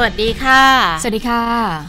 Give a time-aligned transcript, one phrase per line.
[0.00, 0.62] สวัสดีค่ะ
[1.02, 1.42] สวัสดีค่ะ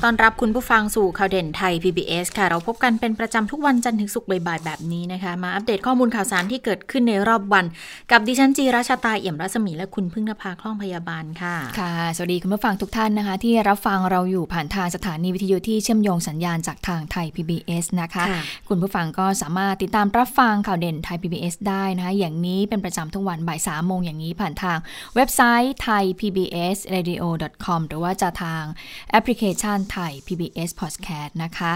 [0.04, 7.66] ตอนรับคุณผู้ฟังสู่ข่าวเด่นไทย PBS ค่ะ เราพบกันเป็นประจำทุกวันจันทร์ถึงศุกร์บ่ายๆแบบนี้นะคะ มาอัปเดตข้อมูลข่าวสารที่เกิดขึ้นในรอบวัน
[8.12, 24.78] กับดิฉันจีราชาตาเอี่ยมรัศมีและคุณพึ่งนภาคล่องพยาบาลค่ะ ค่ะ สวัสดีคุณผู้ฟังทุกท่านนะคะ ที่รับฟังเราอยู่ผ่านทางสถานีวิทยุที่เชื่อมโยงสัญญาณจากทางไทย PBS นะคะค่ะคุณผู้ฟังก็สามารถติดตามรับฟังข่าวเด่นไทย PBS ได้นะคะอย่างนี้เป็นประจำทุกวันบ่ายสามโมงอย่างนี้ผ่านทาง
[25.16, 27.24] เว็บไซต์ไทย PBS radio
[27.66, 28.64] com หรือว่าจะทาง
[29.12, 31.72] แอปพลิเคชันไทย PBS Podcast นะคะ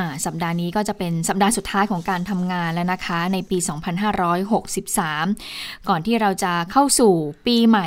[0.00, 3.58] ะสัปดาห์นี้ก็จะเป็นสัปดาห์สุดท้ายของการทำงานแล้วนะคะ ในปี
[4.92, 7.12] 2563 ก่อนที่เราจะเข้าสู่
[7.46, 7.86] ปีใหม่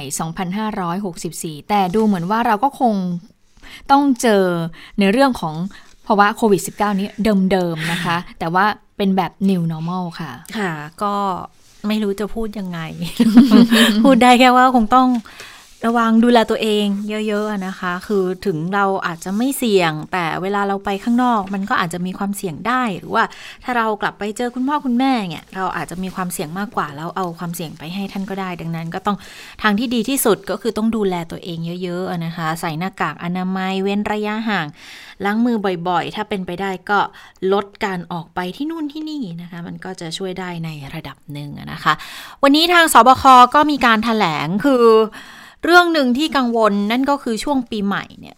[1.60, 2.96] 2564 แต่ดูเหมือนว่าเราก็คง
[3.92, 4.44] ต้องเจอ
[5.00, 5.56] ในเรื่องของ
[6.08, 7.10] ภาวะโควิด -19 นี้
[7.52, 8.66] เดิมๆนะคะ แต่ว่า
[8.98, 10.72] เป็นแบบ new normal ค่ะ ค่ะ
[11.04, 11.16] ก็
[11.88, 12.80] ไม่รู้จะพูดยังไง
[14.04, 15.08] พูดได้แค่ว่าคงต้อง
[15.86, 16.86] ระวังดูแลตัวเอง
[17.28, 23.24] เยอะๆนะคะ คือถึงเราอาจจะไม่เสี่ยง แต่เวลาเราไปข้างนอก มันก็อาจจะมีความเสี่ยงได้ หรือว่า
[23.64, 29.18] ถ้าเรากลับไปเจอคุณพ่อคุณแม่เนี่ยเราอาจจะมีความเสี่ยงมากกว่าแล้วเอาความเสี่ยงไปให้ท่านก็ได้ ดังนั้น ก็ต้อง
[29.62, 34.68] ทางที่ดีที่สุดก็คือต้องดูแลตัวเองเยอะๆนะคะ ใส่หน้ากากอนามัยเว้นระยะห่าง
[35.26, 37.00] ล้างมือบ่อยๆ ถ้าเป็นไปได้ก็
[37.54, 41.94] ลดการออกไปที่นู่นที่นี่นะคะ มันก็จะช่วยได้ในระดับหนึ่งนะคะ
[42.44, 43.24] วันนี้ทางสบค
[43.56, 44.86] ก็มีการถแถลงคือ
[45.66, 48.38] เรื่องหนึ่งที่กังวลนั่นก็คือช่วงปีใหม่เนี่ย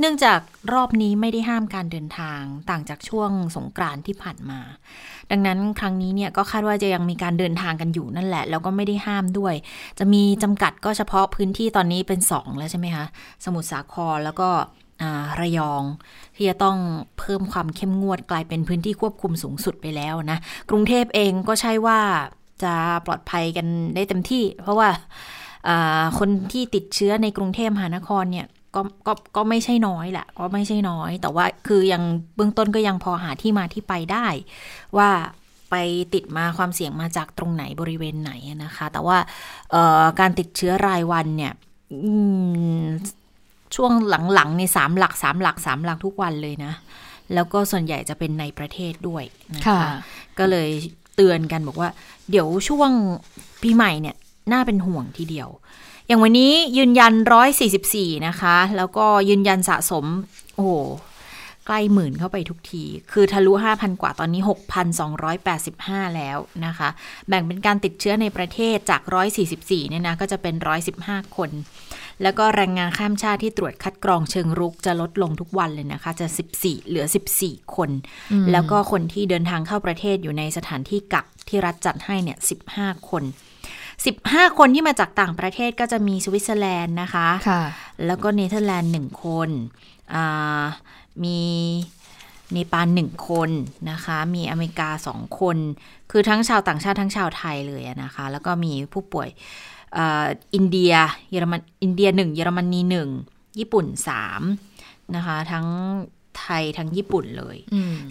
[0.00, 0.40] เนื่องจาก
[0.74, 4.60] รอบนี้ไม่ได้ห้ามการเดินทางต่างจากช่วงสงกรานที่ผ่านมา
[5.30, 9.54] ดังนั้นครั้งนี้เนี่ยก็คาดว่าจะยังมีการเดินทางกันอยู่นั่นแหละ แล้วก็ไม่ได้ห้ามด้วย
[9.98, 13.04] จะมีจำกัดก็เฉพาะพื้นที่ตอนนี้เป็นสองแล้วใช่ไหมคะ
[13.44, 14.48] สมุทรสาครแล้วก็
[15.40, 15.82] ระยอง
[16.36, 16.76] ที่จะต้อง
[17.18, 20.38] เพิ่มความเข้มงวดกลายเป็นพื้นที่ควบคุมสูงสุดไปแล้วนะ
[20.70, 22.00] กรุงเทพเองก็ใช่ว่า
[22.62, 22.74] จะ
[23.06, 24.88] ปลอดภัยกันได้เต็มที่ เพราะว่า
[26.18, 32.02] คนที่ติดเชื้อในกรุงเทพมหานครเนี่ยก็ก็ก็ไม่ใช่น้อยแหละก็ไม่ใช่น้อย แต่ว่าคือยัง
[32.36, 34.26] เบื้องต้นก็ยังพอหาที่มาที่ไปได้
[34.96, 35.08] ว่า
[35.70, 35.74] ไป
[36.14, 38.32] ติดมาความเสี่ยงมาจากตรงไหนบริเวณไหน
[38.64, 39.18] นะคะ แต่ว่า
[40.20, 41.52] การติดเชื้อรายวันเนี่ย
[43.76, 43.92] ช่วง
[44.34, 46.72] หลังๆในสามหลักสามหลักสามหลักทุกวันเลยนะ
[47.34, 49.90] แล้วก็ส่วนใหญ่จะเป็นในประเทศด้วยนะคะ
[50.38, 50.68] ก็เลย
[51.16, 51.90] เตือนกันบอกว่า
[52.30, 52.90] เดี๋ยวช่วง
[53.62, 54.16] ปีใหม่เนี่ย
[54.52, 55.48] น่าเป็นห่วงทีเดียว
[56.06, 57.12] อย่างวันนี้ยืนยัน
[57.70, 60.04] 144 นะคะ แล้วก็ยืนยันสะสม
[60.56, 60.70] โอ้
[61.66, 64.42] ใกล้หมื่นเข้าไปทุกที คือทะลุ 5,000 กว่าตอนนี้
[65.28, 66.88] 6,285 แล้วนะคะ
[67.28, 69.02] แบ่งเป็นการติดเชื้อในประเทศจาก
[69.46, 70.54] 144 เนี่ยนะ ก็จะเป็น
[70.96, 71.50] 115 คน
[72.22, 76.26] แล้วก็แรงงานข้ามชาติที่ตรวจคัดกรองเชิงรุกจะลดลงทุกวันเลยนะคะ จะ
[76.58, 77.06] 14 เหลือ
[77.40, 77.90] 14 คน
[78.52, 82.38] แล้วก็คนที่เดินทางเข้าประเทศอยู่ในสถานที่กักที่รัฐจัดให้เนี่ย
[82.72, 83.24] 15 คน
[84.04, 87.62] 15 คนที่มาจากต่างประเทศก็จะมีสวิตเซอร์แลนด์นะคะคะ
[88.06, 89.48] แล้วก็เนเธอร์แลนด์หนึ่งคน
[91.24, 91.40] มี
[92.52, 93.50] เนปาลหนึ่งคน
[93.90, 95.56] นะคะ มีอเมริกาสองคน
[96.10, 99.28] คือทั้งชาวต่างชาติทั้งชาวไทยเลยนะคะ แล้วก็มีผู้ป่วย
[100.54, 100.94] อินเดีย
[101.30, 103.08] เยอรมันอินเดียหนึ่งเยอรมนีหนึ่ง
[103.58, 104.42] ญี่ปุ่นสาม
[105.16, 105.66] นะคะ ทั้ง
[106.38, 107.56] ไทยทั้งญี่ปุ่นเลย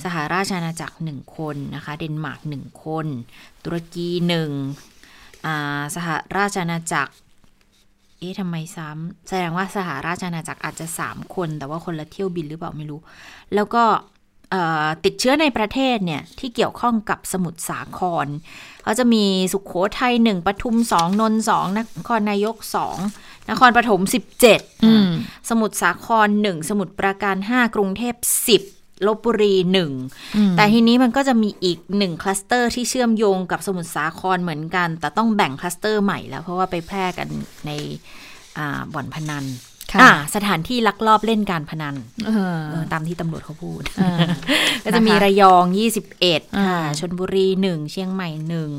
[0.03, 3.05] สหราชอาณาจักรหนึ่งคนนะคะ เดนมาร์กหนึ่งคน
[3.63, 4.51] ตุรกีหนึ่ง
[5.95, 6.07] สห
[6.37, 7.13] ราชอาณาจักร
[8.17, 12.99] เอ๊ะทำไมซ้ำแสดงว่าสหราชอาณาจักรอาจจะสามคน แต่ว่าคนละเที่ยวบินหรือเปล่าไม่รู้
[13.55, 13.83] แล้วก็
[15.05, 18.27] ติดเชื้อในประเทศเนี่ยที่เกี่ยวข้องกับสมุทรสาคร
[18.83, 19.23] เขาจะมี
[19.53, 22.97] สุขโขทัยหนึ่งปทุมสองนนสองนครนายกสอง
[23.49, 24.59] นครปฐมสิบเจ็ด
[25.49, 28.15] สมุทรสาครหนึ่งสมุทรปราการห้ากรุงเทพ
[28.47, 28.61] สิบ
[29.07, 29.91] ลบบุรีหนึ่ง
[30.55, 37.27] แต่ทีนี้มันก็จะมีอีกหนึ่งคลัสเตอร์ที่เชื่อมโยงกับสมุทรสาครเหมือนกัน แต่ต้องแบ่งคลัสเตอร์ใหม่แล้วเพราะว่าไปแพร่กัน
[37.65, 37.71] ใน
[38.93, 39.45] บ่อนพนัน
[40.35, 41.95] สถานที่ลักลอบเล่นการพนัน
[42.93, 43.83] ตามที่ตำรวจเขาพูด
[44.83, 46.41] ก็จะมีระยองยี่สิบเอ็ด
[46.99, 48.71] ชนบุรีหนึ่งเชียงใหม่หนึ่ง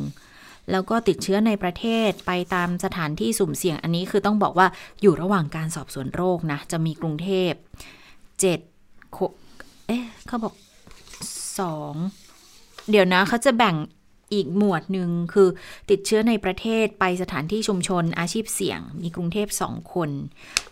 [0.71, 4.67] แล้วก็ติดเชื้อในประเทศไปตามสถานที่สุ่มเสี่ยงอันนี้คือต้องบอกว่า
[5.03, 7.53] อยู่ระหว่างการสอบสวนโรคนะ จะมีกรุงเทพ
[8.41, 8.61] เจ็ด
[9.91, 10.55] เอ๊ะเขาบอก
[11.59, 11.95] สอง
[12.91, 13.77] เดี๋ยวนะเขาจะแบ่ง
[14.35, 15.49] อีกหมวดหนึ่งคือ
[15.91, 20.11] ติดเชื้อในประเทศไปสถานที่ชุมชนอาชีพเสี่ยง มีกรุงเทพสองคน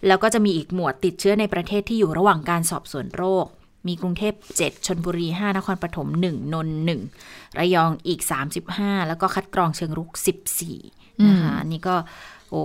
[0.06, 3.46] แล้วก็จะมีอีกหมวดติดเชื้อในประเทศที่อยู่ระหว่างการสอบสวนโรค
[3.88, 6.76] มีกรุงเทพ 7 ชนบุรี 5 นครปฐม 1 นนท์
[7.18, 8.20] 1ระยองอีก
[8.64, 10.10] 35 แล้วก็คัดกรองเชิงรุก
[10.68, 11.96] 14 นะคะนี่ก็
[12.50, 12.62] โอ้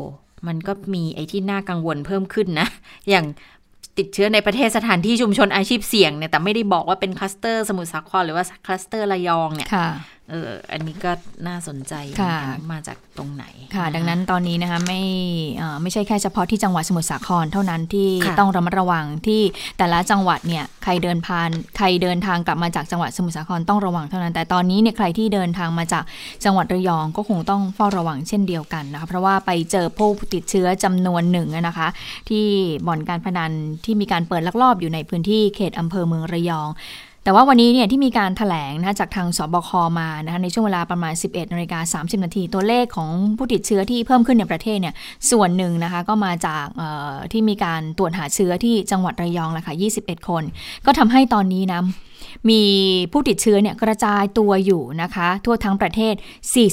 [0.48, 2.68] มันก็มีไอ้ที่น่ากังวลเพิ่มขึ้นนะ
[3.10, 3.26] อย่าง
[3.98, 9.70] ติดเชื้อในประเทศสถานที่ชุมชนอาชีพเสี่ยงเนี่ยแต่ไม่ได้บอกว่าเป็นคลัสเตอร์สมุทรสาครหรือว่าคลัสเตอร์ระยองเนี่ย
[10.30, 11.12] เอออันนี้ก็
[11.48, 15.02] น่าสนใจเหมือนกันมาจากตรงไหนค่ะ ดังนั้นตอนนี้นะคะไม่
[15.58, 19.42] เอ่อไม่ใช่แค่เฉพาะที่จังหวัดสมุทรสาครเท่านั้นที่ค่ะต้องระมัดระวังที่
[19.78, 26.04] แต่ละจังหวัดเนี่ยใครเดินผ่านใครเดินทางกลับมาจากจังหวัดสมุทรสาครต้องระวังเท่านั้น แต่ตอนนี้เนี่ยใครที่เดินทางมาจาก
[26.46, 31.88] จังหวัดระยองก็คงต้องเฝ้าระวังเช่นเดียวกันนะคะเพราะว่าไปเจอผู้ติดเชื้อจำนวนหนึ่งอะนะคะ
[32.30, 32.46] ที่
[32.88, 33.52] บ่อนการพนัน
[33.86, 36.70] ที่มีการเปิดลักลอบอยู่ในพื้นที่เขตอำเภอเมืองระยอง
[37.24, 44.96] แต่ว่าวันนี้เนี่ยที่มีการถแถลงนะจากทางสบคมานะคะในช่วงเวลาประมาณ 11นาฬิกา30 นาที ตัวเลขของผู้ติดเชื้อที่เพิ่มขึ้นในประเทศเนี่ย
[45.32, 46.66] ส่วนหนึ่งนะคะก็มาจาก
[47.32, 50.44] ที่มีการตรวจหาเชื้อที่จังหวัดระยองแหละค่ะ 21 คน
[50.86, 51.82] ก็ทำให้ตอนนี้นะ
[52.50, 52.62] มี
[53.12, 56.16] ผู้ติดเชื้อเนี่ยกระจายตัวอยู่นะคะ ทั่วทั้งประเทศ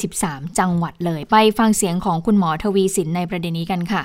[0.01, 4.03] 43 จังหวัดเลย ไปฟังเสียงของคุณหมอทวีสินในประเด็นนี้กันค่ะ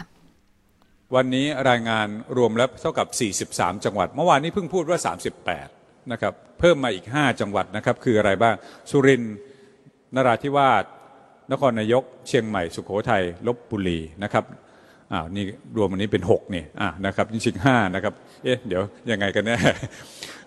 [1.16, 2.08] วันนี้รายงาน
[2.38, 5.75] รวมแล้วเท่ากับ 43 จังหวัด เมื่อวานนี้เพิ่งพูดว่า 38
[6.12, 8.56] นะครับเพิ่มมาอีก 5 จังหวัดนะครับคืออะไรบ้าง
[8.92, 9.36] สุรินทร์
[10.16, 10.84] นราธิวาส
[11.52, 14.44] นครนายก เชียงใหม่ สุโขทัยลบบุรีนะครับ
[15.12, 15.44] อ้าวนี่
[15.78, 18.14] รวมวันนี้เป็น6นี่อะนะครับจริงๆ5นะครับ
[18.44, 18.82] เอ๊ะเดี๋ยว
[19.12, 19.58] ยังไงกันแน่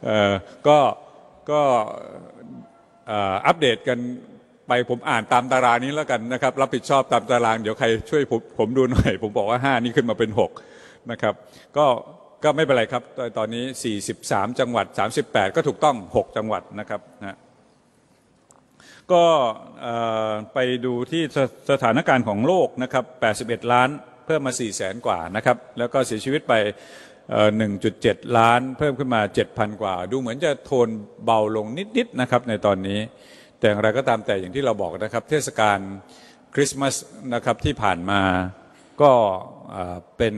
[0.05, 0.33] เอ่อ
[0.69, 0.79] ก็
[1.51, 1.61] ก็
[3.47, 3.99] อัปเดตกัน
[4.69, 10.31] ไปผมอ่านตามตารางนี้แล้วกันนะครับ รับผิดชอบตามตาราง เดี๋ยวใครช่วยผมผมดูหน่อย ผมบอกว่า 5 นี่ขึ้นมาเป็น
[10.71, 11.35] 6 นะครับ
[11.77, 11.87] ก็
[12.45, 13.65] ก็ไม่เป็นไรครับตอนตอนนี้
[14.11, 14.87] 43 จังหวัด
[15.23, 17.39] 38 ก็ถูกต้อง 6 จังหวัดนะครับนะ
[19.13, 19.25] ก็
[20.55, 21.39] ไปดูที่ส
[21.71, 23.05] สถานการณ์ของโลกนะครับ
[23.39, 23.89] 81 ล้าน
[24.27, 26.55] เพิ่มมา4แสนกว่านะครับ แล้วก็เสียชีวิตไป
[27.67, 29.21] 1.7 ล้าน เพิ่มขึ้นมา
[29.51, 30.89] 7,000 กว่า ดูเหมือนจะโทน
[31.25, 32.99] เบาลงนิดๆนะครับในตอนนี้
[33.59, 35.79] แต่อย่างไรก็ตามแต่อย่างที่เราบอกนะครับ เทศกาล
[36.55, 36.95] คริสต์มาส
[37.35, 38.23] นะครับที่ผ่านมา
[39.03, 39.13] ก็
[40.19, 40.35] เป็น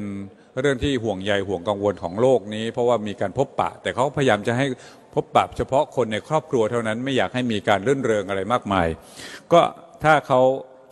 [0.60, 4.66] เรื่องที่ห่วงใยห่วงกังวลของโลกนี้ เพราะว่ามีการพบปะ แต่เขาพยายามจะให้
[5.14, 8.86] พบปะเฉพาะคนในครอบครัวเท่านั้นไม่อยากให้มีการเรื่นเริงอะไรมากมาย
[9.52, 9.60] ก็
[10.04, 10.40] ถ้าเขา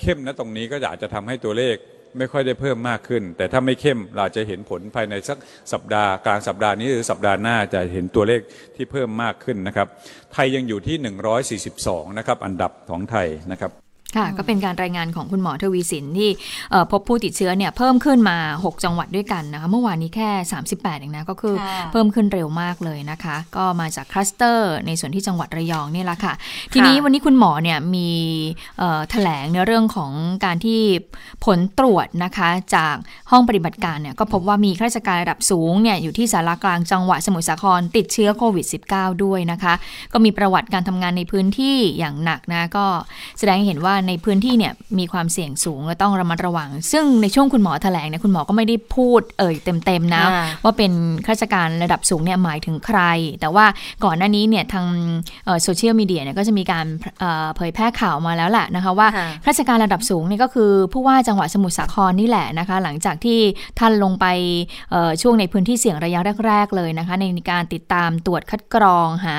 [0.00, 1.76] เข้มนะตรงนี้ก็อาจจะทำให้ตัวเลข
[2.19, 5.38] ไม่ค่อยได้เพิ่มมากขึ้น แต่ถ้าไม่เข้มเราจะเห็นผลภายในสัก
[5.73, 8.41] สัปดาห์กลางสัปดาห์นี้หรือสัปดาห์หน้าจะเห็นตัวเลข
[8.76, 9.88] ที่เพิ่มมากขึ้นนะครับ
[10.32, 10.97] ไทยยังอยู่ที่
[11.70, 16.31] 142 นะครับ อันดับของไทยนะครับ ค่ะก็เป็นการรายงานของคุณหมอทวีสินที่
[16.70, 20.31] เอ่อพบผู้ติดเชื้อเนี่ยเพิ่มขึ้นมา 6 จังหวัดด้วยกันนะคะเมื่อวานนี้แค่
[20.64, 26.32] 38เองนะก็คือค่ะเพิ่มขึ้นเร็วมากเลยนะคะ ก็มาจากคลัสเตอร์ในส่วนที่จังหวัดระยองนี่แหละค่ะ
[26.72, 28.10] ทีนี้วันนี้คุณหมอเนี่ยมี
[28.78, 30.12] เอ่อแถลงในเรื่องของ
[30.44, 30.81] การที่
[31.44, 32.96] ผลตรวจนะคะจาก
[33.31, 39.75] ห้องปฏิบัติการเนี่ยก็พบว่ามีข้าราชการระดับสูงเนี่ยอยู่ที่สารากลางจังหวัดสมุทรสาครติดเชื้อโควิด -19 ด้วยนะคะ
[40.12, 42.87] ก็มีประวัติการทำงานในพื้นที่อย่างหนักนะก็
[43.38, 50.92] แสดงให้เห็นว่าในพื้นที่เนี่ยมีความเสี่ยงสูงและต้องระมัดระวัง ซึ่งในช่วงคุณหมอแถลงเนี่ยคุณหมอก็ไม่ได้พูดเอ่ยเต็มๆนะอ่าว่าเป็น
[51.24, 53.00] ข้าราชการระดับสูงเนี่ยหมายถึงใคร
[53.40, 53.66] แต่ว่า
[54.04, 54.86] ก่อนหน้านี้เนี่ยทาง
[55.62, 56.86] โซเชียลมีเดียเนี่ยก็จะมีการ
[57.20, 63.38] เอ่อเผยแพร่ข่าวมาแล้วแหละนะคะว่าค่ะข้าราชการระดับสูงเนี่ยก็คือผู้ว่าจังหวัดสมุทรสาครนี่แหละนะคะ หลังจากที่
[63.78, 64.26] ท่านลงไป
[64.90, 69.36] เอ่อช่วงในพื้นที่เสี่ยงระยะแรก ๆ เลยนะคะ ในการติดตามตรวจคัดกรองหา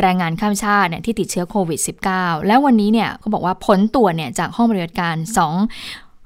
[0.00, 1.80] แรงงานข้ามชาติเนี่ยที่ติดเชื้อโควิด
[2.12, 5.54] -19 แล้ววันนี้เนี่ยเขาบอกว่าผลตรวจเนี่ยจากห้องปฏิบัติการสอง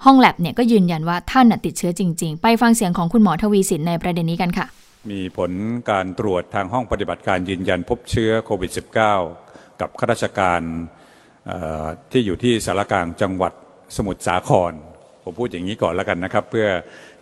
[0.05, 4.67] ห้องแลบเนี่ยก็ยืนยันว่าท่านติดเชื้อจริง ๆ ไปฟังเสียงของคุณหมอทวีสินในประเด็นนี้กันค่ะ
[5.11, 5.53] มีผล
[5.91, 8.71] การตรวจทางห้องปฏิบัติการยืนยันพบเชื้อโควิด
[9.25, 10.61] -19 กับข้าราชการ
[12.11, 13.53] ที่อยู่ที่สารกลางจังหวัด
[13.97, 14.73] สมุทรสาคร
[15.25, 16.67] ผมพูดอย่างนี้ก่อนแล้วกันนะครับ เพื่อ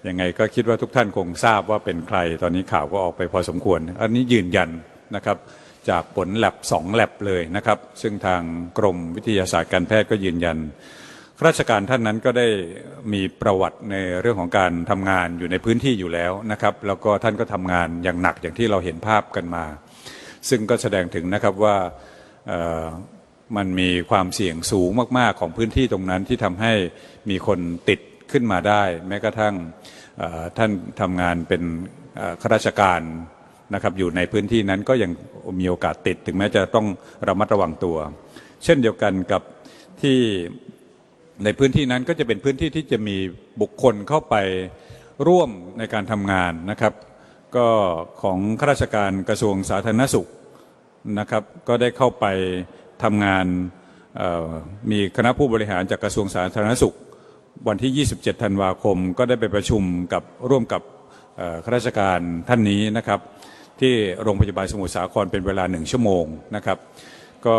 [0.09, 4.71] ยังไงก็คิดว่าทุกท่านคงทราบว่าเป็นใครตอนนี้ข่าวก็ออกไปพอสมควร อันนี้ยืนยัน
[5.17, 5.37] นะครับ
[5.91, 8.43] จากผลแลบสองแลบเลยนะครับ ซึ่งทาง
[8.79, 10.59] กรมวิทยาศาสตร์การแพทย์ก็ยืนยัน
[11.47, 12.49] ราชการท่านนั้นก็ได้
[13.13, 19.65] มีประวัติในเรื่องของการทำงานอยู่ในพื้นที่อยู่แล้วนะครับ แล้วก็ท่านก็ทำงานอย่างหนักอย่างที่เราเห็นภาพกันมา
[20.49, 21.77] ซึ่งก็แสดงถึงนะครับว่า
[23.57, 26.73] มันมีความเสี่ยงสูงมาก ๆ ของพื้นที่ตรงนั้นที่ทำให้
[27.31, 28.01] มีคนติด
[28.33, 29.55] ขึ้นมาได้ แม้กระทั่ง
[30.59, 31.63] ท่านทำงานเป็น
[32.41, 33.01] ข้าราชการ
[33.75, 35.11] นะครับอยู่ในพื้นที่นั้นก็ยัง
[35.61, 36.87] มีโอกาสติด ถึงแม้จะต้อง
[37.29, 37.97] ระมัดระวังตัว
[38.65, 39.43] เช่นเดียวกันกับ
[40.03, 40.19] ที่
[41.45, 43.17] ในพื้นที่นั้นก็จะเป็นพื้นที่ที่จะมี
[43.61, 44.35] บุคคลเข้าไป
[45.29, 46.95] ร่วมในการทำงานนะครับ
[47.57, 47.67] ก็
[48.23, 50.29] ของข้าราชการกระทรวงสาธารณสุข
[51.19, 52.27] นะครับ ก็ได้เข้าไป
[53.03, 53.47] ทำงาน
[54.91, 56.97] มีคณะผู้บริหารจากกระทรวงสาธารณสุข
[57.69, 60.83] วันที่ 27 ธันวาคม ก็ได้ไปประชุมกับร่วมกับ
[61.65, 63.21] ข้าราชการท่านนี้นะครับ
[63.81, 66.25] ที่โรงพยาบาลสมุทรสาครเป็นเวลาหนึ่งชั่วโมง
[66.57, 66.79] นะครับ
[67.47, 67.57] ก็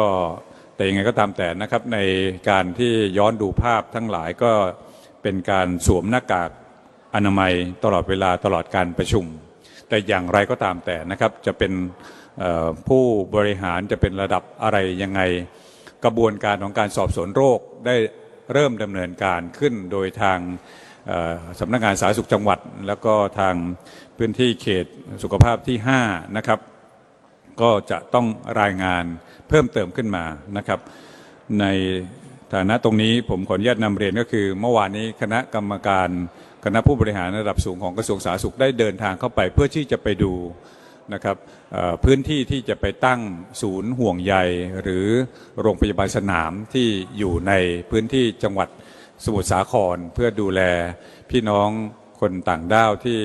[0.75, 1.99] แต่ยังไงก็ตามแต่นะครับใน
[2.49, 4.51] การที่ย้อนดูภาพทั้งหลายก็
[5.23, 6.49] เป็นการสวมหน้ากาก
[7.15, 7.53] อนามัย
[7.83, 9.25] ตลอดเวลาตลอดการประชุม
[9.89, 11.73] แต่อย่างไรก็ตามแต่นะครับจะเป็น
[12.87, 13.03] ผู้
[13.35, 15.21] บริหารจะเป็นระดับอะไรยังไง
[16.05, 17.95] กระบวนการของการสอบสวนโรคได้
[18.53, 20.39] เริ่มดำเนินการขึ้นโดยทาง
[21.59, 23.55] สำนักงานสาธารณสุขจังหวัด แล้วก็ทาง
[24.17, 24.85] พื้นที่เขต
[25.23, 26.59] สุขภาพที่5นะครับ
[27.61, 28.27] ก็จะต้อง
[28.61, 29.03] รายงาน
[29.49, 30.25] เพิ่มเติมขึ้นมา
[30.57, 30.79] นะครับ
[31.59, 31.65] ใน
[32.53, 36.09] ฐานะตรงนี้ผมขออนุญาตนำเรียนก็คือ เมื่อวานนี้คณะกรรมการ
[36.65, 40.33] คณะผู้บริหารระดับสูงของกระทรวงสาธารณสุขได้เดินทางเข้าไปเพื่อที่จะไปดู
[41.13, 41.37] นะครับ
[42.03, 43.21] พื้นที่ที่จะไปตั้ง
[43.61, 44.35] ศูนย์ห่วงใย
[44.81, 45.07] หรือ
[45.61, 47.53] โรงพยาบาลสนามที่อยู่ใน
[47.91, 48.69] พื้นที่จังหวัด
[49.23, 50.61] สมุทรสาครเพื่อดูแล
[51.29, 51.69] พี่น้อง
[52.21, 53.19] คนต่างด้าวที่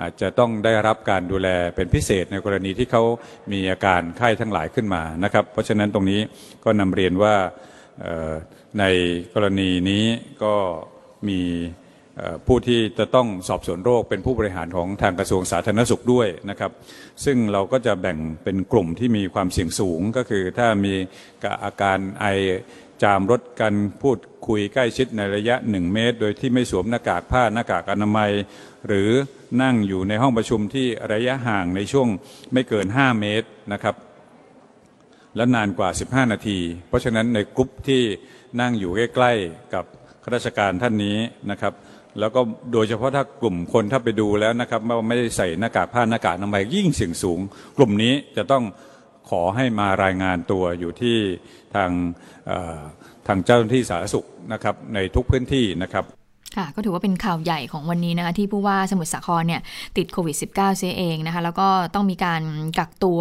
[0.00, 3.02] อาจจะต้องได้รับการดูแลเป็นพิเศษในกรณีที่เขา
[3.52, 6.20] มีอาการไข้ทั้งหลายขึ้นมานะครับ เพราะฉะนั้นตรงนี้
[6.64, 7.34] ก็นำเรียนว่า
[8.78, 8.84] ใน
[9.34, 10.04] กรณีนี้
[10.42, 10.54] ก็
[11.28, 11.40] มี
[12.46, 16.72] ผู้ที่จะต้องสอบสวนโรคเป็นผู้บริหารของทางกระทรวงสาธารณสุขด้วยนะครับ
[17.24, 20.94] ซึ่งเราก็จะแบ่งเป็นกลุ่มที่มีความเสี่ยงสูงก็คือถ้ามี
[21.64, 22.26] อาการไอ
[23.02, 28.30] จามรถกันพูดคุยใกล้ชิดในระยะ 1 เมตร โดยที่ไม่สวมหน้ากากผ้าหน้ากากอนามัย
[28.86, 29.10] หรือ
[29.62, 32.08] นั่งอยู่ในห้องประชุมที่ระยะห่างในช่วง
[32.52, 33.94] ไม่เกิน 5 เมตรนะครับ
[35.36, 36.58] และนานกว่า 15 นาที
[36.88, 38.02] เพราะฉะนั้นในกลุ่มที่
[38.60, 39.84] นั่งอยู่ใกล้ๆกับ
[40.24, 41.16] ข้าราชการท่านนี้
[41.50, 41.74] นะครับ
[42.20, 42.40] แล้วก็
[42.72, 47.40] โดยเฉพาะถ้ากลุ่มคนถ้าไปดูแล้วนะครับว่าไม่ได้ใส่หน้ากากผ้าหน้ากากอนามัยยิ่งเสี่ยงสูง
[47.76, 48.64] กลุ่มนี้จะต้อง
[49.30, 51.16] ขอให้มารายงานตัวอยู่ที่
[51.74, 51.90] ทาง
[53.26, 56.04] ทางเจ้าหน้าที่สาธารณสุขนะครับในทุกพื้นที่นะครับ
[56.56, 59.60] ค่ะก็ถือว่าเป็นข่าวใหญ่ของวันนี้นะคะที่ผู้ว่าสมุทรสาครเนี่ย
[59.96, 62.42] ติดโควิด -19 เสียเองนะคะแล้วก็ต้องมีการ
[62.78, 63.20] กักตัว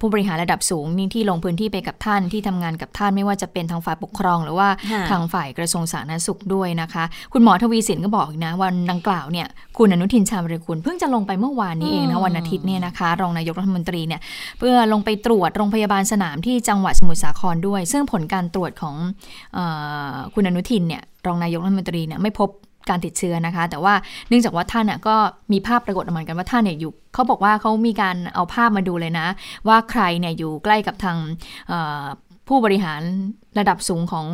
[0.00, 4.68] ผู้บริหารระดับสูงนี่ที่ลงพื้นที่ไปกับท่านที่ทำงานกับท่านไม่ว่าจะเป็นทางฝ่ายปกครอง หรือว่า
[5.10, 9.46] ทางฝ่ายกระทรวงสาธารณสุขด้วยนะคะ คุณหมอทวีสินก็บอกนะวันดังกล่าวเนี่ย
[9.78, 14.20] คุณอนุทินชาญวิรุฬเพิ่งจะลงไปเมื่อวานนี้เองนะวันอาทิตย์เนี่ยนะคะ รองนายกรัฐมนตรีเนี่ย
[14.58, 18.96] เพื่อลงไปตรวจโรงพยาบาลสนามที่จังหวัดสมุทรสาครด้วย ซึ่งผลการตรวจของ
[19.56, 19.58] อ
[20.34, 22.48] คุณอนุทินเนี่ย รองนายกรัฐมนตรีเนี่ยไม่พบ
[22.88, 23.94] การติดเชื้อนะคะ แต่ว่า
[24.28, 25.16] เนื่องจากว่าท่านน่ก็
[25.52, 29.26] มีภาพปรากฏออกมากันว่าท่านเนี่ยอยู่เขาบอกว่าเขามีการเอาภาพมาดูเลยนะ
[29.68, 31.16] ว่าใครเนี่ยอยู่ใกล้กับทาง
[32.48, 33.02] ผู้บริหาร
[33.58, 34.26] ระดับสูงของ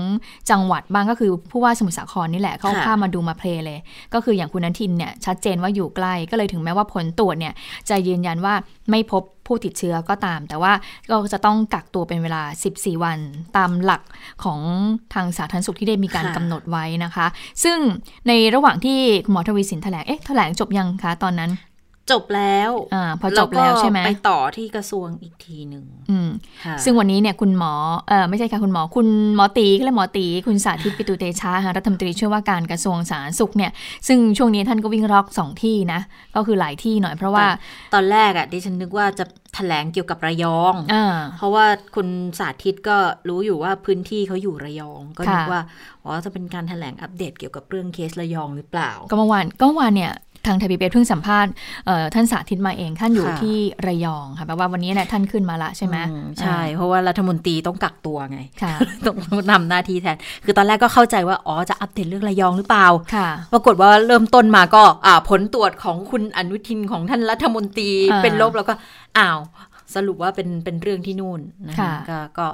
[0.50, 3.78] จังหวัดบ้างก็คือผู้ว่าสมุทรสาครนี่แหละเขาพามาดูมาเพลเลย
[4.14, 7.54] ก็คืออย่างคุณนันทินเนี่ยชัดเจนว่าอยู่ใกล้ก็เลยถึงแม้ว่าผลตรวจเนี่ย
[7.88, 8.54] จะยืนยันว่า
[8.90, 10.72] ไม่พบผู้ติดเชื้อก็ตาม แต่ว่า
[11.10, 12.42] ก็จะต้องกักตัวเป็นเวลา
[12.74, 13.18] 14 วัน
[13.56, 14.02] ตามหลัก
[14.44, 14.60] ของ
[15.14, 17.26] ทางสาธารณสุขที่ได้มีการกำหนดไว้นะคะ
[17.64, 17.78] ซึ่ง
[18.28, 21.50] ในระหว่างที่คุณหมอทวีสินแถลงเอ๊ะแถลงจบยังคะตอนนั้น
[22.12, 26.30] จบแล้วอ่าพอจบแล้วใช่ไหมไปต่อที่กระทรวงอีกทีหนึ่งอืม
[26.84, 27.72] ซึ่งวันนี้เนี่ยคุณหมอ
[28.08, 33.70] เออไม่ใช่ค่ะคุณหมอคุณหมอตีก็เลยหมอตีคุณสาธิตปิตุเตชะรัฐมนตรีช่วยว่าการกระทรวงสาธารณสุขเนี่ย
[34.08, 36.00] ซึ่งช่วงนี้ท่านก็วิ่งร็อกสองที่นะ
[36.36, 37.46] ก็คือหลายที่หน่อยเพราะว่า
[37.94, 39.24] ตอนแรกอะดิฉันนึกว่าจะ
[39.54, 40.96] แถลงเกี่ยวกับระยองอ
[41.36, 42.96] เพราะว่าคุณสาธิตก็
[43.28, 45.62] รู้อยู่ว่าพื้นที่เขาอยู่ระยอง ก็นึกว่า
[46.04, 50.12] อ๋อจะเป็นการแถลงอัปเดตเกี่ยวกับเรื่องเคสระยองหรือเปล่า ก็เมื่อวานก็เมื่อวานเนี่ย
[50.46, 51.50] ทางไทยพีบีเพิ่งสัมภาษณ์
[52.14, 53.56] ท่านสาธิตมาเอง ท่านอยู่ที่
[53.86, 55.96] ระยองค่ะแปลว่าวันนี้เนี่ยท่านขึ้นมาละใช่ไหม
[56.40, 58.40] ใช่ เพราะว่ารัฐมนตรีต้องกักตัวไง
[59.06, 59.16] ต้อง
[59.50, 62.86] นำหน้าที่แทน คือตอนแรกก็เข้าใจว่า อ๋อ จะอัปเดตเรื่องระยองหรือเปล่า
[63.52, 64.82] ปรากฏว่าเริ่มต้นมาก็
[65.28, 67.90] ผลตรวจของคุณอนุทินของท่านรัฐมนตรี
[68.22, 68.74] เป็นลบแล้วก็
[69.18, 69.40] อ้าว
[69.94, 72.46] สรุปว่าเป็นเป็นเรื่องที่นู่นนะคะก็ก็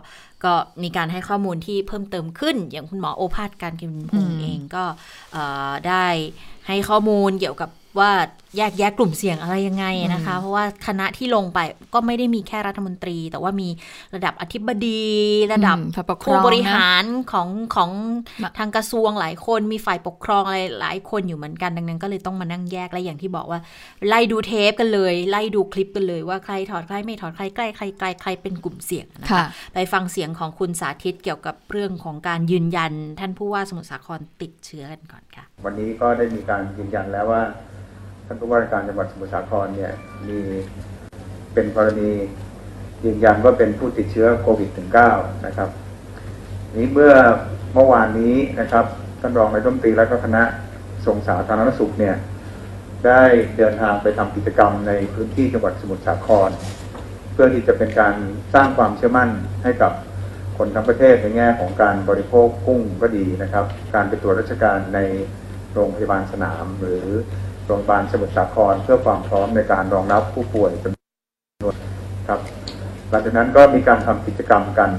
[0.44, 0.52] ก็
[0.82, 4.84] มีการให้ข้อมูลที่เพิ่มเติมขึ้น อย่างคุณหมอโอภาสการกินพงเองก็
[5.88, 6.06] ได้
[6.66, 8.10] ให้ข้อมูลเกี่ยวกับ ว่า
[8.56, 11.58] แยกแยะกลุ่มเสี่ยงอะไรยังไงนะคะ เพราะว่าคณะที่ลงไป
[11.94, 13.68] ก็ไม่ได้มีแค่รัฐมนตรี แต่ว่ามี
[14.14, 15.02] ระดับอธิบดี
[15.52, 15.76] ระดับ
[16.24, 17.90] ผู้บริหารของของ
[18.58, 23.60] ทางกระทรวงหลายคนมีฝ่ายปกครองอะไรหลายคนอยู่เหมือนกันดังนั้น ก็เลยต้องมานั่งแยกและอย่างที่บอกว่า
[24.08, 37.42] ไล่ดูเทปกันเลย ไล่ดูคลิปกันเลยว่าใครถอดใครไม่ถอดใครใกล้ใครไกลใครเป็นกลุ่มเสี่ยงนะคะไปฟังเสียงของคุณสาธิตเกี่ยวกับเรื่องของการยืนยัน ท่านผู้ว่าสมุทรสาครติดเชื้อกันก่อนค่ะ วันนี้ก็ได้มีการยืนยันแล้วว่า
[38.26, 39.92] ท่านผู้ว่าการจังหวัดสมุทรสาครเนี่ย
[40.28, 40.38] มี
[41.54, 42.10] เป็นกรณี
[43.04, 44.70] ยืนยันว่าเป็นผู้ติดเชื้อโควิด
[45.08, 45.68] -19 นะครับ
[46.76, 47.12] นี้เมื่อ
[47.74, 48.84] เมื่อวานนี้นะครับ
[49.20, 50.42] ท่านรองนายรัฐมนตรีและก็คณะ
[51.06, 52.14] ส่งสาธารณสุขเนี่ย
[53.06, 53.22] ได้
[53.56, 56.50] เดินทางไปทำกิจกรรมในพื้นที่จังหวัดสมุทรสาคร
[57.32, 58.14] เพื่อที่จะเป็นการ
[58.54, 59.30] สร้างความเชื่อมั่น
[59.62, 59.92] ให้กับ
[60.58, 63.64] คนทั้งประเทศในแง่ของการบริโภคกุ้งก็ดีนะครับ
[63.94, 65.00] การไปตรวจราชการใน
[65.72, 67.06] โรงพยาบาลสนามหรือ
[67.66, 71.74] โรงพยาบาลสมุทรสาครเพื่อความพร้อมในการรองรับผู้ป่วยจำนวน
[72.28, 72.40] ครับ
[73.10, 74.90] หลังจากนั้นก็มีการทำกิจกรรมกัน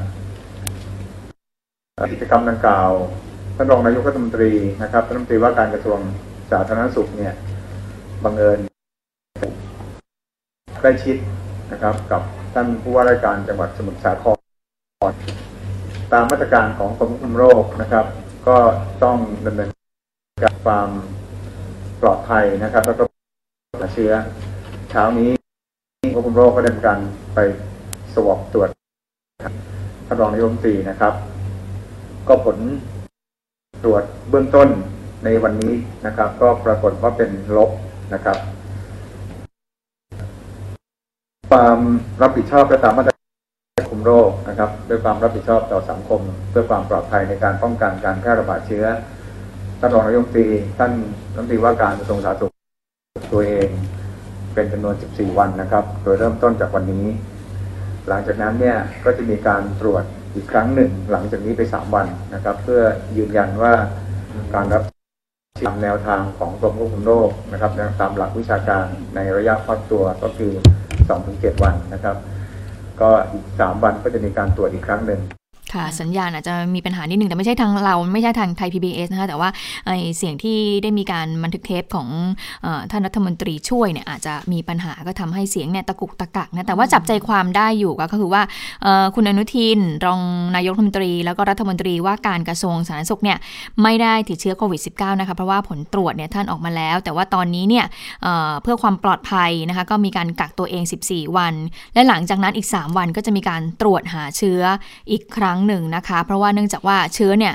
[2.13, 2.91] กิจกรรมดังกล่าว
[3.55, 4.51] ท่านรองนายกรัฐมนตรี
[4.83, 5.99] นะครับรัฐมนตรีว่าการกระทรวง
[6.51, 7.33] สาธารณสุขเนี่ย
[8.23, 8.59] บังเอิญ
[10.81, 11.17] ใกล้ชิด
[11.71, 12.21] นะครับ กับ
[12.53, 14.37] ท่านผู้ว่าราชการจังหวัดสมุทรสาคร
[16.13, 18.05] ตามมาตรการของกรมควบคุมโรคนะครับ
[18.47, 18.57] ก็
[19.03, 19.69] ต้องดำเนิน
[20.43, 20.89] การความ
[22.01, 23.03] ปลอดภัยนะครับ แล้วก็
[23.93, 24.11] เชื้อ
[24.91, 25.29] เช้านี้
[26.01, 26.97] กรมควบคุมโรคก็ดำเนินการ
[27.35, 27.39] ไป
[28.13, 28.69] สวอปตรวจ
[30.07, 31.13] ท่านรองนายกรัฐมนตรีนะครับ
[32.27, 32.57] ก็ผล
[33.83, 34.69] ตรวจเบื้องต้น
[35.23, 35.73] ในวันนี้
[36.05, 37.71] นะครับ ก็ปรากฏว่าเป็นลบ
[38.13, 38.37] นะครับ
[41.49, 41.79] ความ
[42.21, 48.85] รับผิดชอบและตามมาตรการคุมโรคนะครับ ด้วยความรับผิดชอบต่อสังคม เพื่อความปลอดภัยในการป้องกันการแพร่ระบาดเชื้อ
[49.79, 50.45] ท่านรองนายกตรี
[50.77, 50.91] ท่าน
[51.33, 52.51] รัฐมนตรีว่าการกระทรวงสาธารณสุข
[53.31, 53.69] ตัวเอง
[54.53, 57.05] เป็นจำนวน 14 วันนะครับ โดยเริ่มต้นจากวันนี้
[58.07, 60.03] หลังจากนั้นเนี่ยก็จะมีการตรวจ
[60.35, 62.81] อีกครั้งหนึ่ง หลังจากนี้ไป 3 วันนะครับ เพื่อ
[63.17, 63.73] ยืนยันว่า
[64.55, 64.83] การรับ
[65.67, 70.51] ตามแนวทางของกรมควบคุมโรคนะครับตามหลักวิชาการในระยะฟักตัวก็คือ
[71.07, 72.15] 2-7 วันนะครับ
[73.01, 75.21] ก็อีก 3 วันก็จะมีการตรวจอีกครั้งหนึ่ง
[75.73, 79.49] ค่ะสัญญาณอาจจะมีปัญหานิดหนึ่งแต่ไม่ใช่ทางเราไม่ใช่ทางไทย PBS นะคะแต่ว่า
[79.85, 82.07] ไอเสียงที่ได้มีการบันทึกเทปของ
[82.65, 88.41] อท่านรัฐมนตรีช่วยเนี่ยอาจจะมีปัญหาก็ทำให้เสียงเนี่ยตะกุกตะกักนะแต่ว่าจับใจความได้อยู่ก็คือว่า
[89.15, 90.21] คุณอนุทินรอง
[90.55, 93.37] นายกรัฐมนตรี แล้วก็รัฐมนตรีว่าการกระทรวงสาธารณสุขเนี่ย
[93.83, 97.85] ไม่ได้ติดเชื้อโควิด -19 นะคะเพราะว่าผลตรวจเนี่ยท่านออกมาแล้ว แต่ว่าตอนนี้เนี่ย
[98.23, 101.53] เเพื่อความปลอดภัยนะคะก็มีการกักตัวเอง 14 วัน
[101.93, 104.61] และหลังจากนั้นอีก 3 วันก็จะมีการตรวจหาเชื้อ
[105.11, 107.53] อีกครั้งหนึ่งนะคะ เพราะว่าเนื่องจากว่าเชื้อเนี่ย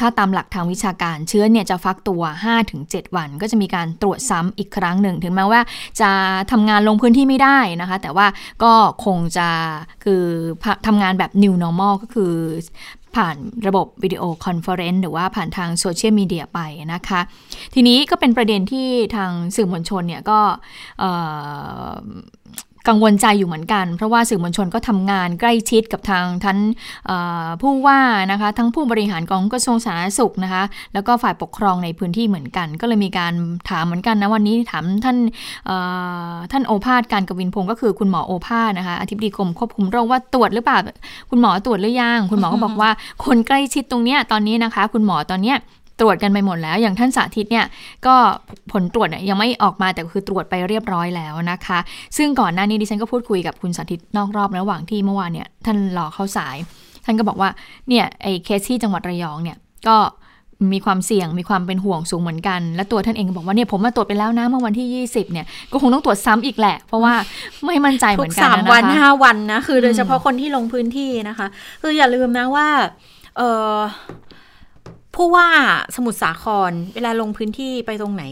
[0.00, 2.22] ถ้าตามหลักทางวิชาการเชื้อเนี่ยจะฟักตัว
[2.68, 5.60] 5-7 วัน ก็จะมีการตรวจซ้ำอีกครั้งหนึ่ง ถึงแม้ว่า
[6.00, 6.10] จะ
[6.52, 8.26] ทำงานลงพื้นที่ไม่ได้นะคะ แต่ว่า
[8.62, 8.72] ก็
[9.04, 9.48] คงจะ
[10.04, 10.22] คือ
[10.86, 12.32] ทำงานแบบ new normal ก็คือ
[13.18, 16.60] ผ่านระบบ video conference หรือว่าผ่านทางโซเชียลมีเดียไป
[16.94, 17.20] นะคะ
[17.74, 20.40] ทีนี้ก็เป็นประเด็นที่ทางสื่อมวลชนเนี่ยก็
[22.88, 26.58] กังวลใจอยู่เหมือนกัน เพราะว่าสื่อมวลชนก็ทำงานใกล้ชิดกับทางท่าน
[27.60, 30.62] ผู้ว่านะคะทั้งผู้บริหารของกระทรวงสาธารณสุขนะคะ
[30.94, 33.32] แล้วก็ฝ่ายปกครองในพื้นที่เหมือนกัน ก็เลยมีการ
[33.70, 35.16] ถามเหมือนกันนะวันนี้ถามท่าน
[36.52, 40.78] ท่านโอภาสการกวินพงศ์ก็คือคุณหมอโอภาสนะคะอธิบดีกรมควบคุมโรคว่าตรวจหรือเปล่า
[41.30, 42.90] คุณหมอตรวจหรือยังคุณหมอก็บอกว่า
[43.24, 45.58] คนใกล้ชิดตรงเนี้ยตอนนี้นะคะ คุณหมอตอนเนี้ย
[46.00, 47.66] ตรวจกันไปหมดแล้ว อย่างท่านสาธิตเนี่ย
[48.06, 48.14] ก็
[48.72, 51.78] ผลตรวจเนี่ยยังไม่ออกมาแต่คือตรวจไปเรียบร้อยแล้วนะคะ
[52.16, 56.56] ซึ่งก่อนหน้านี้ดิฉันก็พูดคุยกับคุณสาธิตนอกรอบระหว่างที่เมื่อวานเนี่ยท่านรอเข้าสาย
[57.04, 57.50] ท่านก็บอกว่า
[57.88, 59.56] เนี่ยไอ้เคสที่จังหวัดระยองเนี่ย
[59.88, 59.96] ก็
[60.72, 67.14] มีความเสี่ยงมีความเป็นห่วงสูงเหมือนกัน และตัวท่านเองบอกว่าเนี่ยผมมาตรวจไปแล้วนะเมื่อวันที่ 20เนี่ยก็คงต้องตรวจซ้ำอีกแหละ เพราะว่า
[67.66, 71.46] ไม่มั่นใจเหมือนกันนะคะสามวันห้าวันนะคือโดยเฉพาะคนที่ลงพื้นที่นะคะ
[71.82, 72.68] คืออย่าลืมนะว่า
[73.36, 73.74] เออ
[75.14, 75.48] ผู้ว่า
[75.94, 78.22] สมุทรสาครเวลาลงพื้นที่ไปตรงไหน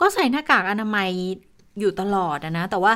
[0.00, 1.10] ก็ใส่หน้ากากอนามัย
[1.80, 2.92] อยู่ตลอดนะ แต่ว่า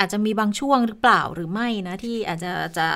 [0.00, 2.88] อาจจะมีบางช่วงหรือเปล่าหรือไม่นะที่อาจจะจะ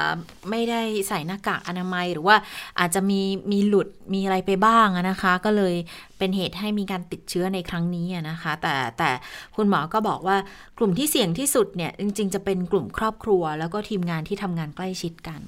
[0.51, 2.37] ไม่ได้ใส่หน้ากากอนามัยหรือว่า
[2.81, 3.21] อาจจะมี
[3.53, 5.75] มีหลุดมีอะไรไปบ้างนะคะ ก็เลย
[6.19, 9.11] เป็นเหตุให้มีการติดเชื้อในครั้งนี้นะคะ แต่แต่
[9.57, 10.37] คุณหมอก็บอกว่า
[10.79, 15.41] กลุ่มที่เสี่ยงที่สุดเนี่ยจริง ๆ จะเป็นกลุ่มครอบครัว แล้วก็ทีมงานที่ทำงานใกล้ชิดกัน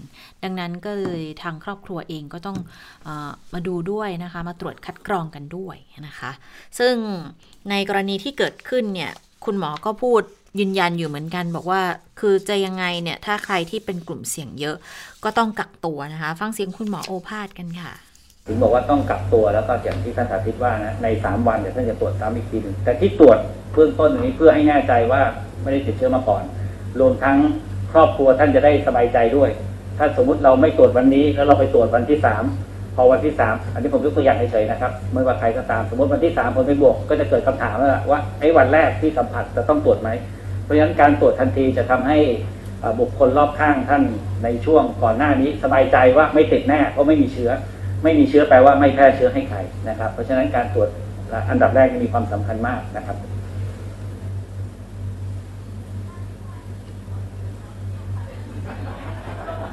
[0.43, 2.59] ดังนั้นก็เลยทางครอบครัวเองก็ต้อง
[3.07, 3.09] อ
[3.55, 5.77] มาดูด้วยนะคะ มาตรวจคัดกรองกันด้วย
[6.07, 6.31] นะคะ
[6.79, 6.95] ซึ่ง
[7.71, 9.13] ในกรณีที่เกิดขึ้นเนี่ย
[9.45, 10.23] คุณหมอก็พูด
[10.59, 11.81] ยืนยันอยู่เหมือนกัน บอกว่า
[12.21, 14.77] คือจะยังไงเนี่ย ถ้าใครที่เป็นกลุ่มเสี่ยงเยอะ
[15.25, 17.93] ก็ต้องกักตัวนะคะ ฟังเสียงคุณหมอโอภาสกันค่ะ
[18.47, 23.39] ถึงบอกว่าต้องกักตัวแล้วก็อย่างที่ท่านสาธิตว่านะในสามวันเดี๋ยวท่านจะตรวจซ้ำอีกทีหนึ่งแต่ที่ตรวจ
[23.73, 25.21] เบื้องต้นนี้เพื่อให้แน่ใจว่า
[25.63, 26.43] ไม่ได้ติดเชื้อมาก่อน
[27.01, 27.37] รวมทั้ง
[27.93, 29.51] ครอบครัวท่านจะได้สบายใจด้วย
[29.99, 32.45] ถ้าสมมุติเราไม่ตรวจวันนี้แล้วเราไปตรวจวันที่สาม
[33.01, 37.75] อวันที่สามอันนี้ผมยกตัวอย่างเฉยๆนะครับไม่ว่าใครก็ตามสมมติวันที่สามผลเป็นบวกก็จะเกิดคำถาม
[38.11, 40.11] ว่าไอ้วันแรกที่สัมผัสจะต้องตรวจไหม
[40.65, 42.19] เพราะฉะนั้นการตรวจทันทีจะทำให้
[43.01, 44.03] บุคคลรอบข้างท่าน
[44.45, 47.51] ในช่วงก่อนหน้านี้สบายใจว่าไม่ติดแน่เพราะไม่มีเชื้อ
[48.03, 49.59] ไม่มีเชื้อแปลว่าไม่แพร่เชื้อให้ใคร
[49.89, 50.89] นะครับ เพราะฉะนั้นการตรวจ
[51.51, 53.17] อันดับแรกมีความสำคัญมากนะครับ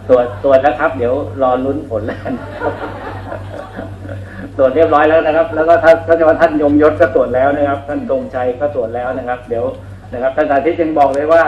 [0.10, 2.20] ตรวจตรวจแล้วครับ เดี๋ยวรอลุ้นผลแล้ว
[4.58, 9.66] ตรวจเรียบร้อยแล้วนะครับ แล้วก็ท่านท่านท่านยมยศก็ตรวจแล้วนะครับ ท่านตรงชัยก็ตรวจแล้วนะครับ เดี๋ยว
[10.14, 11.44] นะครับท่านสาธิตยังบอกเลยว่า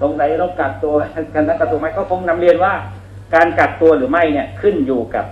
[0.00, 0.94] ตรงไหนต้องกักตัว
[1.34, 2.72] กันนักกักตัวไหมก็คงนำเรียนว่า
[3.34, 5.26] การกักตัวหรือไม่เนี่ยขึ้นอยู่กับ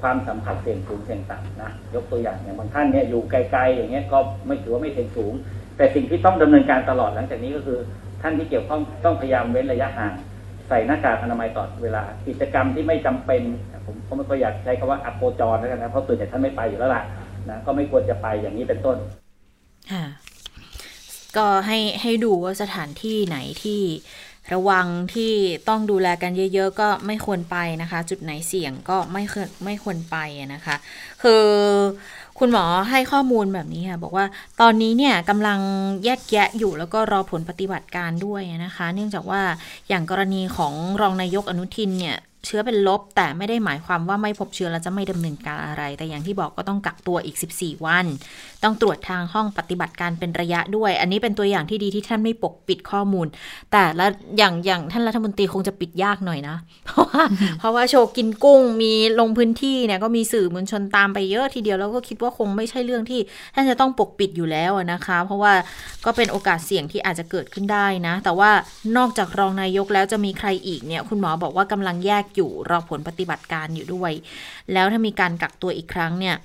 [0.00, 5.32] ความสัมผัสเสี่ยงสูงเสี่ยงต่ำนะยกตัวอย่างอย่างบางท่านเนี่ยอยู่ไกลๆอย่างเงี้ยก็ไม่ถือว่าไม่เสี่ยงสูง
[5.76, 7.78] แต่สิ่งที่ต้องดำเนินการตลอดหลังจากนี้ก็คือ
[8.22, 10.12] ท่านที่เกี่ยวข้องต้องพยายามเว้นระยะห่าง
[10.68, 13.42] ใส่หน้ากากอนามัยตลอดเวลากิจกรรมที่ไม่จำเป็น
[13.86, 17.02] ผมก็ไม่ค่อยอยากใช้คำว่าอัปโคจรแล้วกันนะเพราะตื่นแต่ท่านไม่ไปอยู่แล้วล่ะ
[17.50, 18.96] นะก็ไม่ควรจะไปอย่างนี้เป็นต้น
[19.92, 20.04] ค่ะ
[21.36, 23.80] ก็ให้ให้ดูว่าสถานที่ไหนที่
[24.52, 25.32] ระวังที่
[25.68, 30.16] ต้องดูแลกันเยอะ ๆ ก็ไม่ควรไปนะคะ จุดไหนเสี่ยงก็ไม่ควรไม่ควรไป
[30.54, 30.76] นะคะ
[31.22, 31.44] คือ
[32.38, 34.26] คุณหมอให้ข้อมูลแบบนี้ค่ะบอกว่า
[34.60, 35.58] ตอนนี้เนี่ยกำลัง
[36.04, 39.42] แยกแยะอยู่แล้วก็รอผลปฏิบัติการด้วยนะคะ เนื่องจากว่า
[39.88, 48.06] อย่างกรณีของรองนายกอนุทินเนี่ย เชื้อเป็นลบ แต่ไม่ได้หมายความว่าไม่พบเชื้อแล้วจะไม่ดำเนินการอะไร แต่อย่างที่บอกก็ต้องกักตัวอีก 14 วัน
[48.62, 53.26] ต้องตรวจทางห้องปฏิบัติการเป็นระยะด้วย อันนี้เป็นตัวอย่างที่ดีที่ท่านไม่ปกปิดข้อมูล
[53.72, 57.22] แต่ละอย่างอย่างท่านรัฐมนตรีคงจะปิดยากหน่อยนะ เพราะว่า
[57.58, 63.20] เพราะว่าโชว์กินกุ้งมีลงพื้นที่เนี่ยก็มีสื่อมวลชนตามไปเยอะทีเดียวแล้วก็คิดว่าคงไม่ใช่เรื่องที่
[63.54, 65.52] ท่านจะต้องปกปิดอยู่แล้วนะคะ เพราะว่า
[66.04, 68.50] ก็เป็นโอกาสเสี่ยงที่อาจจะเกิดขึ้นได้นะ แต่ว่า
[68.96, 74.12] นอกจากรองนายกแล้วจะมีใครอีกเนี่ยคุณหมอบอกว่ากำลังแยกอยู่รอผลปฏิบัติการอยู่ด้วย
[74.72, 76.36] แล้วถ้ามีการกักตัวอีกครั้งเนี่ย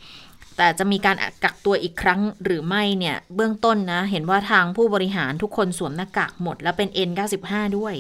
[0.60, 7.96] แต่จะมีการกักตัวอีกครั้งหรือไม่เนี่ยเบื้องต้นนะ เห็นว่าทางผู้บริหารทุกคนสวมหน้ากากหมด แล้วเป็น N95 ด้วย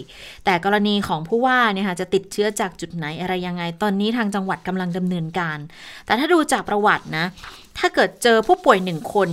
[0.46, 5.60] แต่กรณีของผู้ว่าเนี่ยค่ะจะติดเชื้อจากจุดไหนอะไรยังไง ตอนนี้ทางจังหวัดกำลังดำเนินการ
[6.06, 7.26] แต่ถ้าดูจากประวัตินะ
[7.78, 9.30] ถ้าเกิดเจอผู้ป่วยหนึ่งคน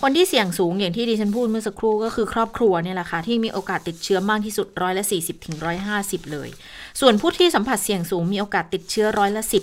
[0.00, 6.48] คนที่เสี่ยงสูงอย่างที่ดิฉันพูดเมื่อสักครู่ก็คือครอบครัวเนี่ยแหละค่ะที่มีโอกาสติดเชื้อมากที่สุดร้อยละ40ถึงร้อยห้าสิบเลย
[7.00, 9.62] ส่วนผู้ที่สัมผัสเสี่ยงสูงมีโอกาสติดเชื้อร้อยละสิบ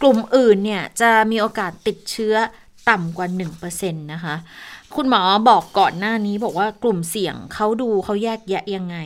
[0.00, 2.34] กลุ่มอื่นเนี่ยจะมีโอกาสติดเชื้อ
[2.90, 3.28] ต่ำกว่า
[3.70, 4.34] 1%นะคะ
[4.96, 8.96] คุณหมอบอกก่อนหน้านี้บอกว่ากลุ่มเสี่ยงเขาดูเขาแยกแยะยังไง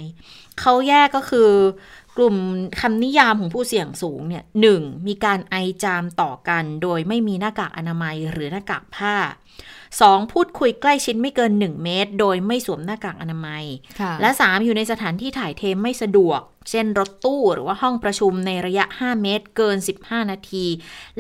[0.60, 1.50] เขาแยกก็คือ
[2.16, 2.36] กลุ่ม
[2.80, 9.14] คำนิยามของผู้เสี่ยงสูงเนี่ยหนึ่งมีการไอจามต่อกัน โดยไม่มีหน้ากากอนามัยหรือหน้ากากผ้า
[9.98, 10.32] 2.
[10.32, 13.64] พูดคุยใกล้ชิดไม่เกิน 1 เมตร โดยไม่สวมหน้ากากอนามัย
[14.00, 20.64] ค่ะและ 3 อยู่ในสถานที่ถ่ายเทไม่สะดวก เช่นรถตู้หรือว่าห้องประชุมในระยะ 5 เมตร เกิน 15 นาที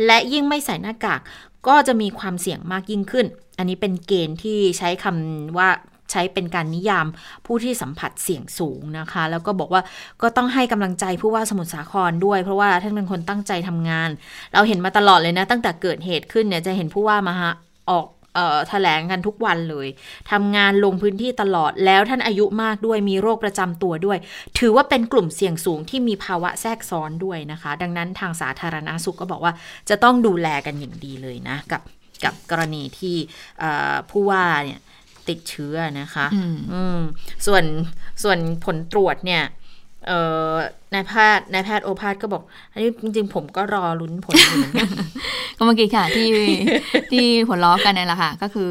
[0.06, 1.20] และยิ่งไม่ใส่หน้ากาก
[1.68, 3.26] ก็จะมีความเสี่ยงมากยิ่งขึ้น
[3.58, 5.68] อันนี้เป็นเกณฑ์ที่ใช้คำว่า
[6.10, 7.06] ใช้เป็นการนิยาม
[7.46, 9.82] ผู้ที่สัมผัสเสี่ยงสูงนะคะ แล้วก็บอกว่า
[10.22, 14.10] ก็ต้องให้กำลังใจผู้ว่าสมุทรสาครด้วย เพราะว่าท่านเป็นคนตั้งใจทำงาน
[14.52, 17.52] เราเห็นมาตลอดเลยนะ ตั้งแต่เกิดเหตุขึ้นเนี่ยจะเห็นผู้ว่ามาฮะ
[17.90, 18.19] ออกเอ่อ
[18.68, 19.88] แถลงกันทุกวันเลย
[20.30, 24.18] ทำงานลงพื้นที่ตลอดแล้วท่านอายุมากด้วยมีโรคประจำตัวด้วย
[24.58, 29.52] ถือว่าเป็นกลุ่มเสี่ยงสูงที่มีภาวะแทรกซ้อนด้วยนะคะ ดังนั้นทางสาธารณาสุขก็บอกว่า
[29.88, 31.82] จะต้องดูแลกันอย่างดีเลยนะ กับ
[32.24, 33.16] กับกรณีที่
[33.58, 34.80] เอ่อผู้ว่าเนี่ย
[35.28, 37.00] ติดเชื้อนะคะอืมอืม
[37.46, 37.64] ส่วน
[38.22, 39.59] ส่วนผลตรวจเนี่ยเอ่อ
[40.94, 44.88] นายแพทย์นายแพทย์โอภาสก็บอก อันนี้จริงๆ ผมก็รอลุ้นผลอยู่เหมือนกัน
[45.56, 46.28] ก็เมื่อกี้ค่ะที่
[47.10, 48.70] ที่หัวล้อกันเนี่ยแหละค่ะ ก็คือ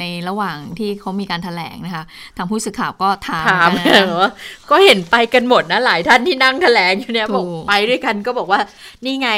[0.00, 2.04] ในระหว่างที่เขามีการแถลงนะคะ
[2.36, 4.28] ทางผู้สื่อข่าวก็ถามถามเหมือนกันเหรนะอ
[4.70, 8.60] ก็เห็นไปกันหมดนะหลายท่านที่นั่งแถลงอยู่เนี่ยถูกบอกไปด้วยกันก็บอกว่า
[9.04, 9.30] นี่ไง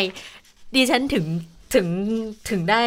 [0.74, 1.24] ดิฉันถึง
[1.74, 1.86] ถึง
[2.50, 2.82] ถึงได้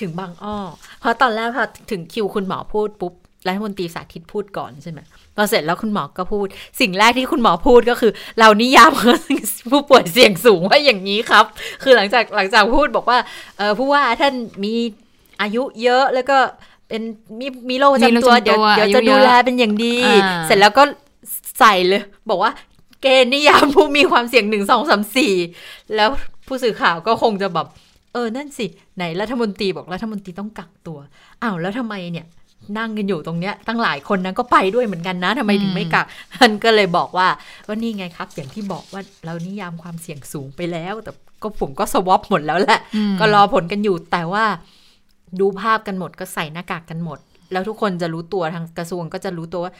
[0.00, 0.56] ถึงบางอ้อ
[1.00, 3.12] เพราะตอนแรกพอถึงคิวคุณหมอพูดปุ๊บ
[3.46, 5.00] รัฐมนตรีสาธิตพูดก่อนใช่ไหม
[5.38, 6.46] พอเสร็จแล้วคุณหมอก็พูด
[6.80, 8.90] สิ่งแรกที่คุณหมอพูดก็คือ เรานิยาม
[9.72, 11.44] ผู้ป่วยเสี่ยงสูงว่าอย่างนี้ครับ
[11.82, 13.18] คือหลังจากหลังจากพูดบอกว่า
[13.58, 14.74] เออผู้ว่าท่านมี
[15.42, 16.38] อายุเยอะแล้วก็
[16.88, 17.02] เป็น
[17.40, 20.82] มีมีโรคประจำตัวเดี๋ยวเดี๋ยวจะดูแลเป็นอย่างดีอ่าเสร็จแล้วก็
[21.58, 22.52] ใส่เลย บอกว่า
[23.02, 25.32] เกณฑ์นิยามผู้มีความเสี่ยงหนึ่งสองสามสี่
[25.96, 26.08] แล้ว
[26.46, 27.66] ผู้สื่อข่าวก็คงจะแบบ
[28.12, 30.98] เออ นั่นสิ ไหนรัฐมนตรีบอกรัฐมนตรีต้องกักตัว
[31.42, 32.26] อ้าว แล้วทำไมเนี่ย
[32.78, 37.28] นั่งกันอยู่ตรงเนี้ยตั้งหลายคนนั้นก็ไปด้วยเหมือนกันนะทำไมถึงไม่กักท่านก็เลยบอกว่า
[37.68, 44.44] ก็นี่ไงครับ อย่างที่บอกว่าเรานิยามความเสี่ยงสูงไปแล้ว แต่ก็ผมก็สวอปหมดแล้วแหละอืมก็รอผลกันอยู่แต่ว่า
[45.40, 47.18] ดูภาพกันหมดก็ใส่หน้ากากกันหมด
[47.52, 49.72] แล้วทุกคนจะรู้ตัวทางกระทรวงก็จะรู้ตัวว่า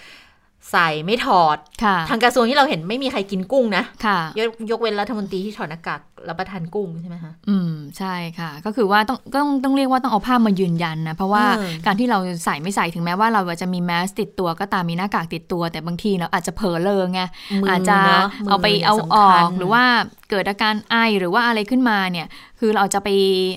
[0.73, 17.21] ใส่ไม่ถอดค่ะทางกระทรวงที่เราเห็นไม่มีใครกินกุ้งนะค่ะยกยกเว้นรัฐมนตรีที่ถอดหน้ากาก รับประทานกุ้งใช่ไหมคะ อืม ใช่ค่ะ ก็คือว่าต้องต้องต้องเรียกว่าต้องเอาภาพมายืนยันนะ เพราะว่าเออการที่เราใส่ไม่ใส่ถึงแม้ว่าเราจะมีแมสติดตัวก็ตามมีหน้ากากติดตัว แต่บางทีเราอาจจะเผลอเลอไง
[17.63, 19.83] มืออาจจะเนอะมือเอาไปเอาสำคัญออกหรือว่า
[20.31, 22.27] เกิดอาการไอหรือว่าอะไรขึ้นมาเนี่ย
[22.61, 23.09] คือเราจะไป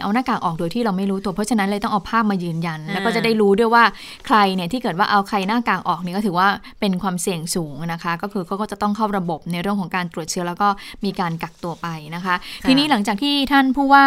[0.02, 3.84] เอาหน้ากากออกโดยที่เราไม่รู้ตัวเพราะฉะนั้นเลยต้องเอาภาพมายืนยัน แล้วก็จะได้รู้ด้วยว่า
[4.26, 6.48] ใครเนี่ยที่เกิดว่าเอาใครหน้ากากออกเนี่ยก็ถือว่า
[6.80, 10.68] เป็นความเสี่ยงสูงนะคะ ก็คือเขาก็จะต้องเข้าระบบในเรื่องของการตรวจเชื้อแล้วก็
[11.06, 12.36] มีการกักตัวไปนะคะ
[12.68, 14.06] ทีนี้หลังจากที่ท่านผู้ว่า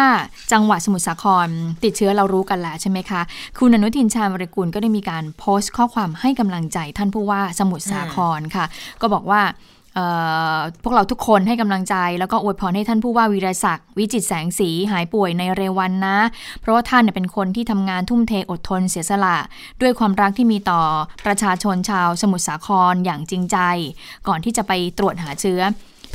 [0.51, 1.47] จังหวัดสมุทรสาคร
[1.83, 3.21] ติดเชื้อเรารู้กันแล้วใช่ไหมคะ
[3.59, 8.65] คุณอนุทินชาญวรกุลก็ได้มีการโพสต์ข้อความให้กำลังใจท่านผู้ว่าสมุทรสาครค่ะ
[9.01, 9.41] ก็บอกว่า
[10.83, 16.17] พวกเราทุกคนให้กำลังใจแล้วก็อวยพรให้ท่านผู้ว่าวีรศักดิ์วิจิตแสงสีหายป่วยในเร็ววันนะ
[16.61, 19.37] เพราะว่าท่านเนี่ยเป็นคนที่ทำงานทุ่มเทอดทนเสียสละ
[19.81, 20.81] ด้วยความรักที่มีต่อ
[21.25, 23.57] ประชาชนชาวสมุทรสาครอย่างจริงใจ
[24.27, 25.61] ก่อนที่จะไปตรวจหาเชื้อ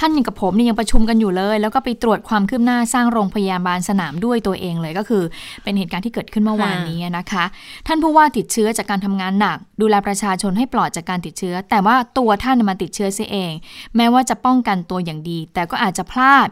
[0.01, 5.23] ท่านยังกับผมนี่ยังประชุมกันอยู่เลย แล้วก็ไปตรวจความคืบหน้าสร้างโรงพยาบาลสนามด้วยตัวเองเลยก็คือ
[5.63, 7.45] เป็นเหตุการณ์ที่เกิดขึ้นเมื่อวานนี้นะคะ
[7.87, 13.53] ท่านผู้ว่าติดเชื้อจากการทำงานหนัก ดูแลประชาชนให้ปลอดจากการติดเชื้อ แต่ว่าตัวท่านมาติดเชื้อเสียเอง
[13.97, 16.49] แม้ว่าจะป้องกันตัวอย่างดี แต่ก็อาจจะพลาด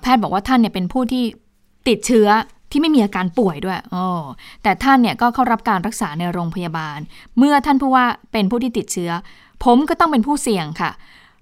[0.00, 1.24] แพทย์บอกว่าท่านเนี่ยเป็นผู้ที่
[1.88, 2.28] ติดเชื้อ
[2.70, 4.06] ที่ไม่มีอาการป่วยด้วยอ๋อ
[4.62, 6.98] แต่ท่านเนี่ยก็เข้ารับการรักษาในโรงพยาบาล
[7.38, 9.10] เมื่อท่านผู้ว่าเป็นผู้ที่ติดเชื้อ
[9.64, 10.92] ผมก็ต้องเป็นผู้เสี่ยงค่ะ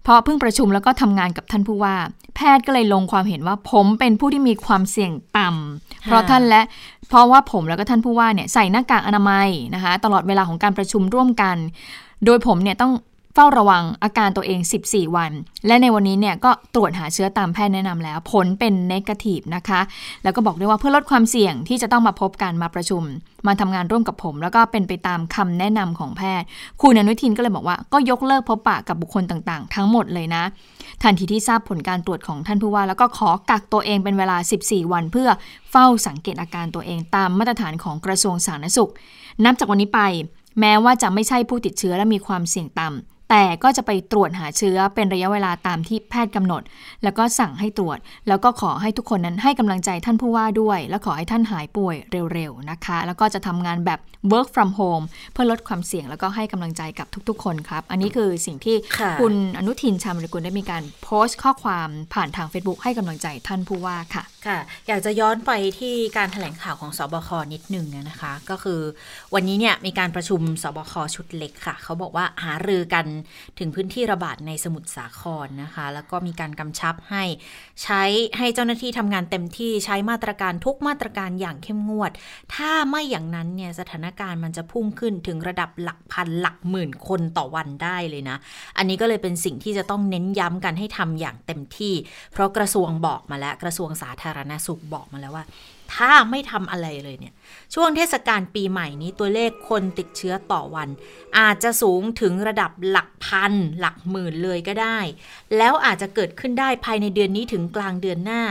[0.07, 1.95] เพราะเพิ่งประชุมแล้วก็ทำงานกับท่านผู้ว่า
[2.37, 6.63] แพทย์ก็เลยลงความเห็นว่าผมเป็นผู้ที่มีความเสี่ยงต่ำเพราะท่านและ
[7.09, 11.57] เพราะว่าผมแล้วก็ท่านผู้ว่าเนี่ยใส่หน้ากากอนามัยนะคะ ตลอดเวลาของการประชุมร่วมกัน
[12.25, 12.93] โดยผมเนี่ยต้อง
[13.39, 15.33] เฝ้าระวังอาการตัวเอง 14 วัน
[15.67, 19.81] และในวันนี้เนี่ยก็ตรวจหาเชื้อตามแพทย์แนะนำแล้ว ผลเป็นเนกาทีฟนะคะ
[20.23, 23.03] แล้วก็บอกด้วยว่าเพื่อลดความเสี่ยงที่จะต้องมาพบกันมาประชุม
[23.47, 26.47] มาทำงานร่วมกับผม แล้วก็เป็นไปตามคำแนะนำของแพทย์
[26.83, 30.43] คุณอนุทินก็เลยบอกว่าก็ยกเลิกพบปะกับบุคคลต่างๆ ทั้งหมดเลยนะ
[31.03, 35.29] ทันทีที่ทราบผลการตรวจของท่านผู้ว่า แล้วก็ขอกักตัวเองเป็นเวลา 14 วัน เพื่อ
[35.71, 38.91] เฝ้าสังเกตอาการตัวเองตามมาตรฐานของกระทรวงสาธารณสุข
[39.45, 40.01] นับจากวันนี้ไป
[40.61, 46.63] แม้ว่าจะไม่ใช่ผู้ติดเชื้อและมีความเสี่ยงต่ำ แต่ก็จะไปตรวจหาเชื้อเป็นระยะเวลาตามที่แพทย์กำหนด
[47.05, 51.97] แล้วก็สั่งให้ตรวจ แล้วก็ขอให้ทุกคนนั้นให้กำลังใจท่านผู้ว่าด้วย และขอให้ท่านหายป่วย
[52.35, 54.01] เร็วๆนะคะ แล้วก็จะทำงานแบบ
[54.33, 58.77] work from home เพื่อลดความเสี่ยงแล้วก็ให้กำลังใจกับทุกๆ คนครับ อันนี้คือสิ่งที่
[59.21, 64.59] คุณอนุทินชาญวิรุฬได้มีการโพสต์ข้อความผ่านทาง Facebook ให้กำลังใจท่านผู้ว่าค่ะค่ะ
[64.89, 68.81] อยากจะย้อนไปที่การถแถลงข่าวของสบคนิดหนึ่งนะคะ ก็คือ
[69.35, 73.07] วันนี้เนี่ยมีการประชุมสบคชุดเล็กค่ะ เขาบอกว่าหารือกัน
[73.59, 77.25] ถึงพื้นที่ระบาดในสมุทรสาครนะคะ แล้วก็มีการกำชับให้
[77.83, 78.03] ใช้
[78.39, 82.11] ให้เจ้าหน้าที่ทำงานเต็มที่ใช้มาตรการทุกมาตรการอย่างเข้มงวด
[82.55, 88.37] ถ้าไม่อย่างนั้นเนี่ยสถานการณ์มันจะพุ่งขึ้นถึงระดับหลักพันหลักหมื่นคนต่อวันได้เลยนะ
[88.77, 91.95] อันนี้ก็เลยเป็นสิ่งที่จะต้องเน้นย้ำกันให้ทำอย่างเต็มที่
[92.33, 95.45] เพราะกระทรวงบอกมาแล้วกระทรวงสาธารณสุขบอกมาแล้วว่า
[95.95, 97.35] ถ้าไม่ทำอะไรเลยเนี่ย
[97.75, 100.89] ช่วงเทศกาลปีใหม่นี้ตัวเลขคนติดเชื้อต่อวัน
[101.39, 104.99] อาจจะสูงถึงระดับหลักพัน หลักหมื่นเลยก็ได้
[105.57, 108.43] แล้วอาจจะเกิดขึ้นได้ภายในเดือนนี้ถึงกลางเดือนหน้า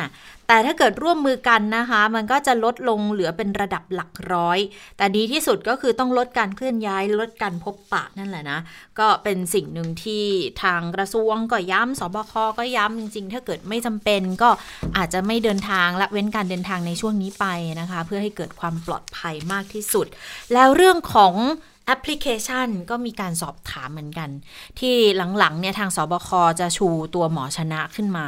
[0.47, 4.59] แต่ถ้าเกิดร่วมมือกันนะคะ มันก็จะลดลงเหลือเป็นระดับหลักร้อย
[4.97, 8.59] แต่ดีที่สุดก็คือต้องลดการเคลื่อนย้าย ลดการพบปะนั่นแหละนะ
[8.99, 10.25] ก็เป็นสิ่งหนึ่งที่
[10.63, 14.49] ทางกระทรวงก็ย้ำสบคก็ย้ำจริง ๆ ถ้าเกิดไม่จำเป็นก็
[14.97, 17.45] อาจจะไม่เดินทางละเว้นการเดินทางในช่วงนี้ไป
[17.79, 20.07] นะคะ เพื่อให้เกิดความปลอดภัยมากที่สุด
[20.53, 21.35] แล้วเรื่องของ
[21.87, 24.29] แอปพลิเคชันก็มีการสอบถามเหมือนกัน
[24.79, 24.95] ที่
[25.39, 26.29] หลังๆเนี่ยทางสบค
[26.59, 28.27] จะชูตัวหมอชนะขึ้นมา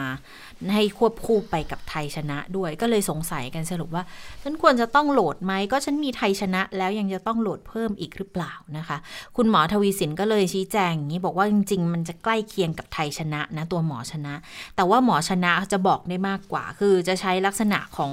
[0.74, 4.04] ให้ควบคู่ไปกับไทยชนะด้วย ก็เลยสงสัยกันสรุปว่า
[4.44, 8.98] ฉันควรจะต้องโหลดไหมก็ฉันมีไทยชนะ แล้วยังจะต้องโหลดเพิ่มอีกหรือเปล่านะคะ
[9.38, 14.34] คุณหมอทวีสินก็เลยชี้แจงอย่างนี้บอกว่าจริง ๆ มันจะใกล้เคียงกับไทยชนะนะตัวหมอชนะ
[14.76, 18.12] แต่ว่าหมอชนะจะบอกได้มากกว่า คือจะใช้ลักษณะของ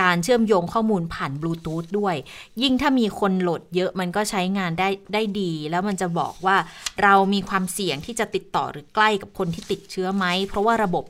[0.00, 2.14] การเชื่อมโยงข้อมูลผ่านบลูทูธด้วย
[2.62, 6.56] ยิ่งถ้ามีคนโหลดเยอะมันก็ใช้งานได้ได้ดี แล้วมันจะบอกว่า
[7.02, 11.04] เรามีความเสี่ยงที่จะติดต่อหรือใกล้กับคนที่ติดเชื้อไหม เพราะว่าระบบ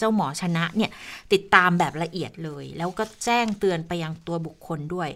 [0.00, 0.90] เจ้าหมอชนะเนี่ย
[1.32, 5.08] ติดตามแบบละเอียดเลย แล้วก็แจ้งเตือนไปยังตัวบุคคลด้วย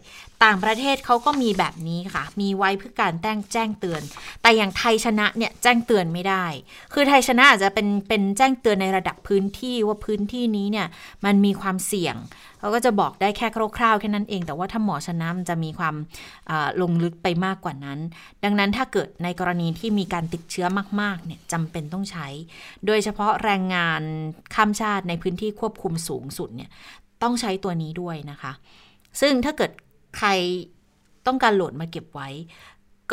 [0.44, 4.02] ต่างประเทศเขาก็มีแบบนี้ค่ะ มีไว้เพื่อการแจ้งแจ้งเตือน
[4.42, 6.46] แต่อย่างไทยชนะเนี่ยแจ้งเตือนไม่ได้
[6.92, 10.86] คือไทยชนะอาจจะเป็นเป็นแจ้งเตือนในระดับพื้นที่ว่าพื้นที่นี้เนี่ย
[11.24, 12.16] มันมีความเสี่ยง
[12.64, 13.46] เขาก็จะบอกได้แค่
[13.76, 15.94] คร่าวๆแค่นั้นเอง แต่ว่าถ้าหมอชนะมันจะมีความ
[16.82, 17.98] ลงลึกไปมากกว่านั้น
[18.44, 20.66] ดังนั้นถ้าเกิดในกรณีที่มีการติดเชื้อ
[21.00, 22.26] มากๆเนี่ยจำเป็นต้องใช้
[22.86, 24.02] โดยเฉพาะแรงงาน
[24.54, 26.70] ข้ามชาติในพื้นที่ควบคุมสูงสุดเนี่ย
[27.22, 28.52] ต้องใช้ตัวนี้ด้วยนะคะ
[29.20, 29.70] ซึ่งถ้าเกิด
[30.16, 30.28] ใคร
[31.26, 32.28] ต้องการโหลดมาเก็บไว้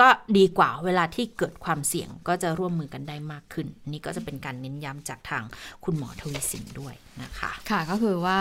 [0.01, 5.43] ก็ดีกว่าเวลาที่เกิดความเสี่ยงก็จะร่วมมือกันได้มากขึ้น นี่ก็จะเป็นการเน้นย้ำจากทาง
[5.83, 8.39] คุณหมอทวีสินด้วยนะคะ ค่ะก็คือว่า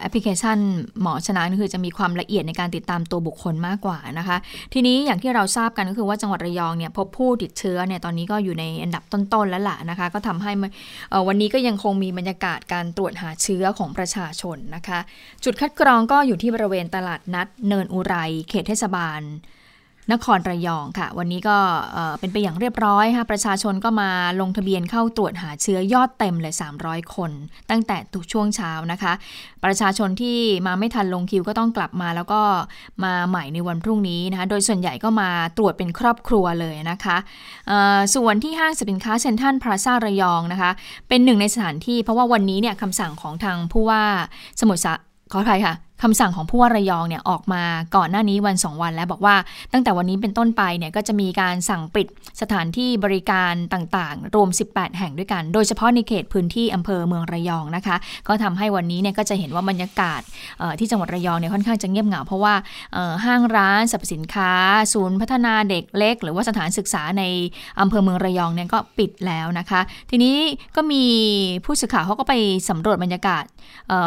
[0.00, 0.58] แอปพลิเคชัน
[1.02, 4.36] หมอชนะนี่คือจะมีความละเอียดในการติดตามตัวบุคคลมากกว่านะคะ
[4.72, 10.52] ทีนี้อย่างที่เราทราบกันก็คือว่าจังหวัดระยองเนี่ยพบผู้ติดเชื้อเนี่ยตอนนี้ก็อยู่ในอันดับต้นๆแล้วล่ะนะคะ ก็ทำให้
[11.28, 14.98] วันนี้ก็ยังคงมีบรรยากาศการตรวจหาเชื้อของประชาชนนะคะ
[15.44, 18.14] จุดคัดกรองก็อยู่ที่บริเวณตลาดนัดเนินอุไร
[18.48, 19.22] เขตเทศบาล
[20.12, 21.56] นครระยองค่ะ วันนี้ก็
[22.20, 27.30] เป็นไปอย่างเรียบร้อยค่ะประชาชนก็มาลงทะเบียนเข้าตรวจหาเชื้อยอดเต็มเลย 300 คน
[27.70, 29.12] ตั้งแต่ทุกช่วงเช้านะคะ
[29.64, 32.40] ประชาชนที่มาไม่ทันลงคิวก็ต้องกลับมา แล้วก็
[33.04, 37.16] มาใหม่ในวันพรุ่งนี้นะคะโดยส่วนใหญ่ก็มาตรวจเป็นครอบครัวเลยนะคะ
[38.14, 40.70] ส่วนที่ห้างสินค้าเซ็นทรัลพลาซ่าระยองนะคะ
[41.08, 44.02] เป็นหนึ่งในสถานที่เพราะว่าวันนี้เนี่ยคำสั่งของทางผู้ว่า
[44.60, 44.92] สมุทรสา
[45.32, 47.62] ขออภัยค่ะ คำสั่งของผู้ว่าระยองเนี่ยออกมา
[47.96, 49.36] ก่อนหน้านี้วัน 2 วันแล้วบอกว่า
[49.72, 52.06] ตั้งแต่วันนี้เป็นต้นไปเนี่ยก็จะมีการสั่งปิด
[52.40, 57.96] สถานที่บริการต่างๆ รวม 18 แห่งด้วยกัน โดยเฉพาะในเขตพื้นที่อำเภอเมืองระยองนะคะ
[58.28, 60.20] ก็ทำให้วันนี้เนี่ยก็จะเห็นว่าบรรยากาศ
[60.78, 62.54] ที่จังหวัดระยองเนี่ยค่อนข้างจะเงียบเหงาเพราะว่า
[63.24, 64.52] ห้างร้านสรรพสินค้า
[64.92, 67.22] ศูนย์พัฒนาเด็กเล็ก หรือว่าสถานศึกษาใน
[67.80, 69.80] อำเภอเมืองระยองเนี่ยก็ปิดแล้วนะคะ
[70.10, 70.36] ทีนี้
[70.76, 71.04] ก็มี
[71.64, 72.34] ผู้สื่อข่าวเขาก็ไป
[72.68, 73.44] สำรวจบรรยากาศ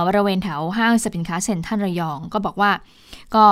[0.07, 2.71] บริเวณแถวห้างสินค้าเซ็นทรัลระยองก็บอกว่า
[3.35, 3.45] ก็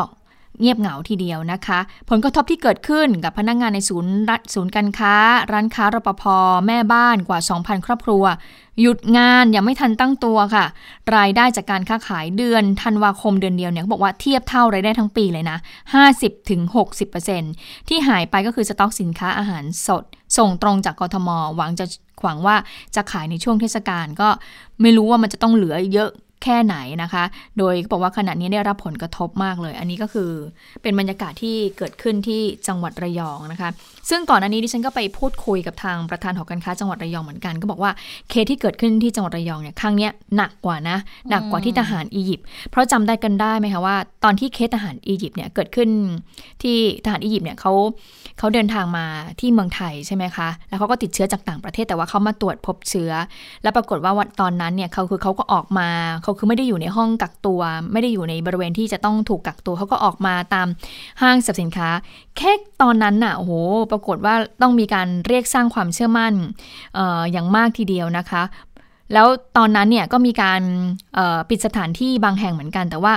[0.60, 4.14] เงียบเหงาทีเดียวนะคะ ผลกระทบที่เกิดขึ้นกับพนักงงานในศูนย์
[4.54, 5.14] ศูนย์การค้า
[5.52, 6.24] ร้านค้ารปภ
[6.68, 8.24] แม่บ้านกว่า 2,000 ครอบครัว
[8.82, 10.66] หยุดงานยังไม่ทันตั้งตัวค่ะ
[11.16, 15.58] รายได้จากการค้าขายเดือนธันวาคมเดือนเดียวเนี่ยบอกว่าเทียบเท่ารายได้ทั้งปีเลยนะ
[16.34, 20.04] 50-60%ที่หายไปก็คือสต็อกสินค้าอาหารสด
[20.38, 21.86] ส่งตรงจากกทมหวังจะ
[22.24, 22.56] หวังว่า
[22.96, 24.30] จะขายในช่วงเทศกาลก็
[24.82, 26.12] ไม่รู้ว่ามันจะต้องเหลือเยอะ
[26.44, 27.24] แค่ไหนนะคะ
[27.58, 30.32] โดยบอกว่าขณะนี้ได้รับผลกระทบมากเลย อันนี้ก็คือ
[30.82, 33.70] เป็นบรรยากาศที่เกิดขึ้นที่จังหวัดระยองนะคะ
[34.10, 37.92] ซึ่งก่อนอันนี้ดิฉันก็ไปพูดคุยกับทางประธานหอการค้าจังหวัดระยองเหมือนกัน ก็บอกว่า
[38.30, 40.98] เคสที่เกิดขึ้นที่จังหวัดระยองเนี่ยครั้งนี้หนักกว่านะ
[41.30, 45.90] หนักกว่าที่ทหารอียิปต์ เพราะจำได้กันได้ไหมคะว่า ตอนที่เคสทหารอียิปต์เนี่ยเกิดขึ้น
[46.64, 47.74] ที่ทหารอียิปต์เนี่ยเขา
[48.40, 49.06] เขาเดินทางมา
[49.40, 53.12] ที่เมืองไทยใช่ไหมคะ แล้วเขาก็ติดเชื้อจากต่างประเทศแต่ว่าเขามาตรวจพบเชื้อ
[53.64, 55.90] แล้วปรากฏว่าวันตอนนั้นเนี่ยเขาคือเขาก็ออกมา
[56.24, 57.62] เขาคือไม่ได้อยู่ในห้องกักตัว
[57.92, 60.68] ไม่ได้อยู่ในบริเวณที่จะต้องถูกกักตัวเขาก็ออกมาตาม
[61.22, 61.90] ห้างสรรพสินค้า
[62.38, 63.52] แค่ตอนนั้นน่ะโอ้โห
[63.92, 66.34] ปรากฏว่าต้องมีการเรียกสร้างความเชื่อมั่น
[66.98, 68.44] อออย่างมากทีเดียวนะคะ
[69.14, 70.62] แล้วตอนนั้นเนี่ยก็มีการ
[71.50, 73.14] ปิดสถานที่บางแห่งเหมือนกัน แต่ว่า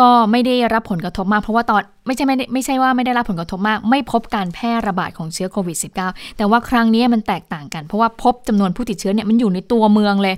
[0.00, 10.36] ก็ไม่ได้รับผลกระทบมาก เพราะว่าตอนไม่ใช่ไม่ได้ไม่ใช่ว่าไม่ได้รับผลกระทบมาก ไม่พบการแพร่ระบาดของเชื้อโควิด -19 แต่ว่าครั้งนี้มันแตกต่างกัน เพราะว่าพบจำนวนผู้ติดเชื้อเนี่ยมันอยู่ในตัวเมืองเลย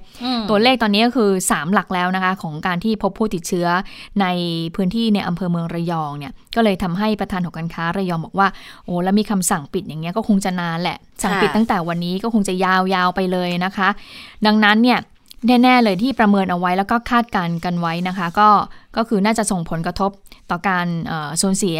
[0.50, 3.66] ตัวเลขตอนนี้ก็คือ 3 หลักแล้วนะคะ ของการที่พบผู้ติดเชื้อ
[4.20, 4.26] ใน
[4.74, 8.48] พื้นที่ในอำเภอเมืองระยองเนี่ยก็เลยทำให้ประธานหอการค้าระยองบอกว่า
[8.84, 13.88] โอ้แล้วมีคำสั่งปิดอย่างเงี้ยก็คงจะนานแหละสั่งปิดตั้งแต่วันนี้ก็คงจะยาวๆไปเลยนะคะ
[14.46, 15.00] ดังนั้นเนี่ย
[15.46, 18.48] แน่ๆเลยที่ประเมินเอาไว้แล้วก็คาดการกันไว้นะคะ ก็
[18.96, 20.10] ก็คือน่าจะส่งผลกระทบ
[20.50, 20.86] ต่อการ
[21.42, 21.78] สูญเสีย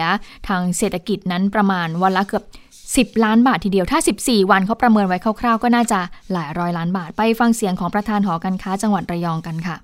[0.48, 2.44] ทางเศรษฐกิจนั้นประมาณวันละเกือบ
[3.16, 6.00] 10 ล้านบาททีเดียว ถ้า 14 วันเขาประเมินไว้คร่าวๆ ก็น่าจะ
[6.32, 9.76] หลายร้อยล้านบาท ไปฟังเสียงของประธานหอการค้าจังหวัดระยองกันค่ะ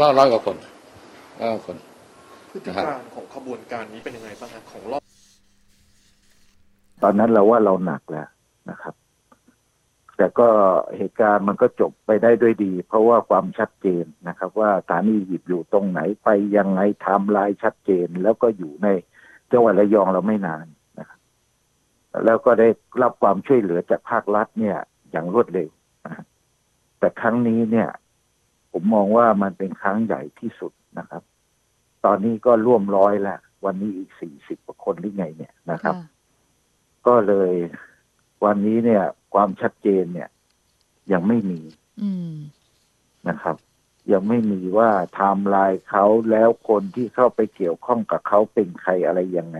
[0.00, 0.56] ร้อยร้อยกว่าคน
[1.40, 1.76] ร้อยคน
[2.50, 5.02] พฤติการของขบวนการนี้เป็นยังไงบ้างครับของรอบ
[7.02, 8.28] ตอนนั้นเราว่าเราหนักแล้ว
[8.70, 8.94] นะครับ
[10.16, 10.48] แต่ก็
[10.96, 18.88] เหตุการณ์มันก็จบไปได้ด้วยดี เพราะว่าความชัดเจนนะครับ ว่าสถานีหยิบอยู่ตรงไหนไปยังไงทำลายชัดเจน แล้วก็อยู่ใน
[19.52, 20.66] จังหวัดระยองเราไม่นาน
[20.98, 21.20] นะครับ
[22.24, 22.68] แล้วก็ได้
[23.02, 24.76] รับความช่วยเหลือจากภาครัฐเนี่ย
[25.10, 25.70] อย่างรวดเร็ว
[26.06, 26.24] นะ
[26.98, 27.88] แต่ครั้งนี้เนี่ย
[28.72, 31.22] ผมมองว่ามันเป็นครั้งใหญ่ที่สุดนะครับ
[32.04, 35.94] ตอนนี้ก็ร่วมร้อยแล้ววันนี้อีกสี่สิบกว่าคนหรือไงเนี่ยนะครับ
[37.06, 37.54] ก็เลย
[38.44, 40.28] วันนี้เนี่ย ความชัดเจนเนี่ย
[41.12, 41.60] ยังไม่มี
[43.28, 43.56] นะครับ
[44.12, 49.58] ยังไม่มีว่าไทม์ไลน์เขาแล้วคนที่เข้าไปเกี่ยวข้องกับเขาเป็นใครอะไรยังไง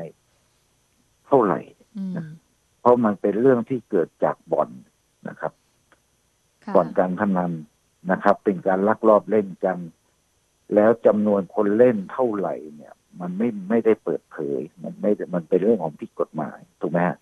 [1.27, 1.61] เท่าไหร่
[2.81, 4.71] เพราะมันเป็นเรื่องที่เกิดจากบ่อน
[5.29, 5.53] นะครับ
[6.75, 7.53] บ่อนการพนัน
[8.11, 9.79] นะครับ เป็นการลักลอบเล่นกัน
[10.75, 17.17] แล้วจำนวนคนเล่นเท่าไหร่เนี่ย มันไม่ไม่ได้เปิดเผย มันไม่ มันเป็นเรื่องของผิดกฎหมายถูกไหมฮะ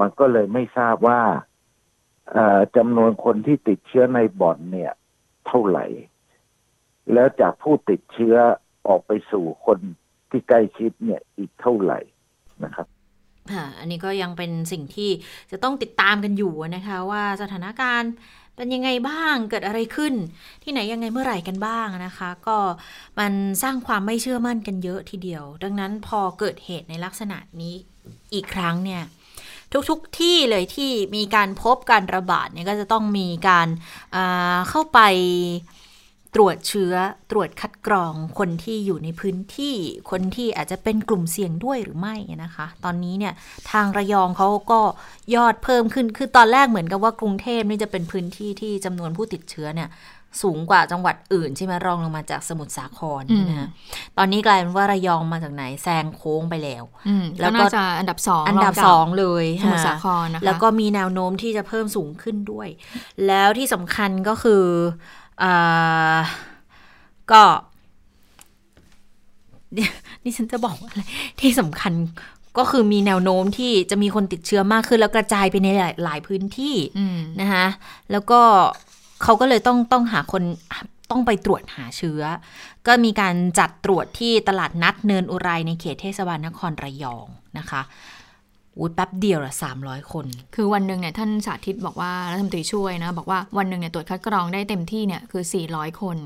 [0.00, 1.20] มันก็เลยไม่ทราบว่า
[2.76, 4.92] จำนวนคนที่ติดเชื้อในบ่อนเนี่ย
[5.46, 5.86] เท่าไหร่
[7.12, 8.36] แล้วจากผู้ติดเชื้อ
[8.88, 9.78] ออกไปสู่คน
[10.30, 12.00] ที่ใกล้ชิดเนี่ยอีกเท่าไหร่
[12.64, 12.86] นะครับ
[13.52, 15.10] ค่ะอันนี้ก็ยังเป็นสิ่งที่
[15.50, 18.12] จะต้องติดตามกันอยู่นะคะ ว่าสถานการณ์
[18.58, 20.14] เป็นยังไงบ้างเกิดอะไรขึ้น
[20.62, 22.58] ที่ไหนยังไงเมื่อไหร่กันบ้างนะคะ ก็
[23.18, 27.74] มันสร้างความไม่เชื่อมั่นกันเยอะทีเดียว ดังนั้นพอเกิดเหตุในลักษณะนี้
[28.34, 29.02] อีกครั้งเนี่ย
[29.72, 33.68] ทุกๆทที่เลยที่มีการพบการระบาดเนี่ยก็จะต้องมีการ
[34.68, 35.00] เข้าไป
[36.38, 36.94] รวจเชื้อ
[37.30, 39.76] ตรวจคัดกรองคนที่อยู่ในพื้นที่
[40.10, 43.32] คนที่อาจจะเป็นกลุ่มเสี่ยงด้วยหรือไม่นะคะ ตอนนี้เนี่ย
[43.70, 44.80] ทางระยองเขาก็
[45.34, 49.90] ยอดเพิ่มขึ้นคือตอนแรกเหมือนกับว่ากรุงเทพนี่จะเป็นพื้นที่ที่จำนวนผู้ติดเชื้อเนี่ย
[50.42, 53.68] สูงกว่าจังหวัดอื่นใช่ไหมรองลงมาจากสมุทรสาครนะ
[54.18, 56.84] ตอนนี้กลายเป็นว่าระยองมาจากไหนแซงโค้งไปแล้ว
[57.40, 62.68] แล้วก็จะอันดับสองอันดับสองเลยสมุทรสาครนะคะแล้วก็มีแนวโน้มที่จะเพิ่มสูงขึ้นด้วย
[63.26, 64.64] แล้วที่สำคัญก็คือ
[67.32, 67.42] ก็
[70.22, 71.02] นี่ฉันจะบอกอะไร
[71.40, 71.92] ที่สำคัญ
[72.58, 77.66] ก็คือมีแนวโน้มที่จะมีคนติดเชื้อมากขึ้น แล้วกระจายไปในหลายหลายพื้นที่อืมนะคะ
[78.10, 78.40] แล้วก็
[79.22, 80.42] เขาก็เลยต้องต้องหาคน
[81.10, 82.22] ต้องไปตรวจหาเชื้อ
[82.86, 87.26] ก็มีการจัดตรวจที่ตลาดนัดเนินอุไรในเขตเทศบาลนครระยอง
[87.58, 87.82] นะคะ
[88.78, 96.16] อุ้ยแป๊บเดียวละสามร้อยคน คือวันหนึ่งเนี่ยท่านสาธิตบอกว่ารัฐมนตรีช่วยนะบอกว่าวันหนึ่งเนี่ยตรวจคัดกรองได้เต็มที่เนี่ยคือ 400 คน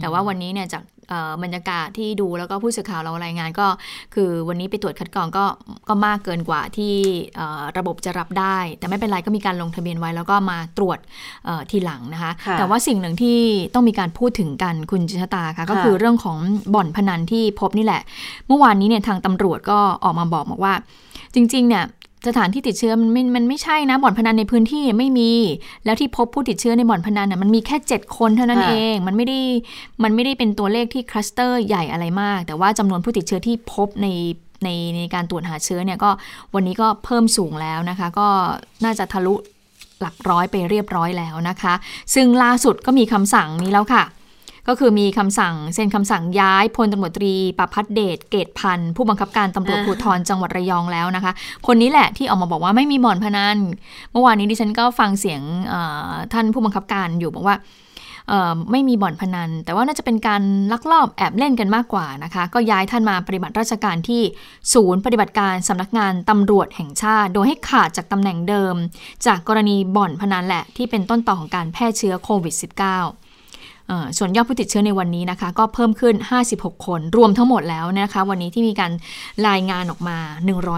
[0.00, 3.66] แต่ว่าวันนี้เนี่ยจากเอ่อบรรยากาศที่ดูแล้วก็ผู้สื่อข่าวเรารายงานก็
[4.14, 5.44] คือวันนี้ไปตรวจคัดกรองก็
[5.88, 6.94] ก็มากเกินกว่าที่
[7.36, 10.98] เอ่อระบบจะรับได้ แต่ไม่เป็นไรก็มีการลงทะเบียนไว้แล้วก็มาตรวจ
[11.44, 13.38] เอ่อทีหลังนะคะค่ะแต่ว่าสิ่งหนึ่งที่
[13.74, 16.38] ต้องมีการพูดถึงกันคุณจิชตาค่ะก็คือเรื่องของ
[16.74, 18.02] บ่อนพนันที่พบนี่แหละ
[18.46, 20.74] เมื่อวานนี้เนี่ยทางตำรวจก็ออกมาบอกบอกว่า
[21.34, 21.84] จริงๆเนี่ย
[22.26, 25.32] สถานที่ติดเชื้อมันไม่มันไม่ใช่นะบ่อนพนันในพื้นที่ไม่มี
[25.84, 29.40] แล้วที่พบผู้ติดเชื้อในบ่อนพนันน่ะมันมีแค่ 7 คนเท่านั้นเอง มันไม่ได้
[30.02, 34.08] มันไม่ได้เป็นตัวเลขที่คลัสเตอร์ใหญ่อะไรมาก แต่ว่าจำนวนผู้ติดเชื้อที่พบใน
[34.64, 36.10] ในในการตรวจหาเชื้อเนี่ยก็
[36.54, 38.28] วันนี้ก็เพิ่มสูงแล้วนะคะ ก็
[38.84, 39.34] น่าจะทะลุ
[40.00, 41.74] หลักร้อยไปเรียบร้อยแล้วนะคะ
[42.14, 44.02] ซึ่งล่าสุดก็มีคำสั่งนี้แล้วค่ะ
[44.68, 51.32] ก็คือมีคำสั่งเซ็นคำสั่งย้ายพลตำรวจตรีประพัฒเดชเกตพันธ์ผู้บังคับการตำรวจอ่าภูธรจังหวัดระยองแล้วนะคะ
[51.66, 53.58] คนนี้แหละที่ออกมาบอกว่าไม่มีบ่อนพนัน
[54.12, 57.56] เมื่อวานนี้ดิฉันก็ฟังเสียงเอ่อท่านผู้บังคับการอยู่บอกว่า
[58.28, 60.42] เอ่อไม่มีบ่อนพนัน แต่ว่าน่าจะเป็นการ
[60.72, 64.22] ลักลอบแอบเล่นกันมากกว่านะคะ ก็ย้ายท่านมาปฏิบัติราชการที่
[64.72, 68.74] ศูนย์ปฏิบัติการสำนักงานตำรวจแห่งชาติ โดยให้ขาดจากตำแหน่งเดิม
[69.26, 73.04] จากกรณีบ่อนพนันแหละที่เป็นต้นต่อของการแพร่เชื้อโควิด -19 เอ่อ
[74.18, 76.14] ส่วนยอดผู้ติดเชื้อในวันนี้นะคะ ก็เพิ่มขึ้น
[76.50, 78.92] 56 คน รวมทั้งหมดแล้วนะคะ วันนี้ที่มีการ
[79.48, 80.18] รายงานออกมา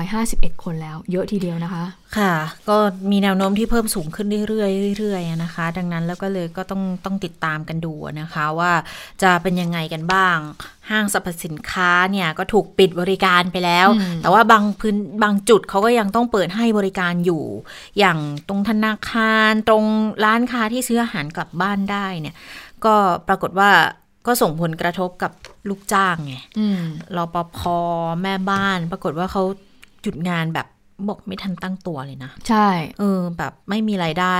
[0.00, 1.84] 151 คนแล้ว เยอะทีเดียวนะคะ
[2.18, 2.34] ค่ะ
[2.68, 2.76] ก็
[3.10, 8.72] มีแนวโน้มที่เพิ่มสูงขึ้นเรื่อยๆเรื่อยๆนะคะ ดังนั้นแล้วก็เลยก็ต้องต้องติดตามกันดูนะคะว่า
[9.22, 10.38] จะเป็นยังไงกันบ้าง
[10.90, 17.44] ห้างสรรพสินค้าเนี่ยก็ถูกปิดบริการไปแล้วอืมแต่ว่าบางพื้นบางจุดเขาก็ยังต้องเปิดให้บริการอยู่
[17.98, 19.84] อย่างตรงธนาคารตรง
[20.24, 22.34] ร้านค้าที่ซื้ออาหารกลับบ้านได้เนี่ย
[22.86, 22.94] ก็
[23.28, 23.70] ปรากฏว่า
[24.26, 25.32] ก็ส่งผลกระทบกับ
[25.68, 26.82] ลูกจ้างไงอืม
[27.16, 27.58] รปภ
[28.22, 29.42] แม่บ้าน ปรากฏว่าเขา
[30.02, 30.66] หยุดงานแบบ
[31.08, 32.68] บอกไม่ทันตั้งตัวเลยนะ ใช่
[32.98, 34.38] เออ แบบไม่มีรายได้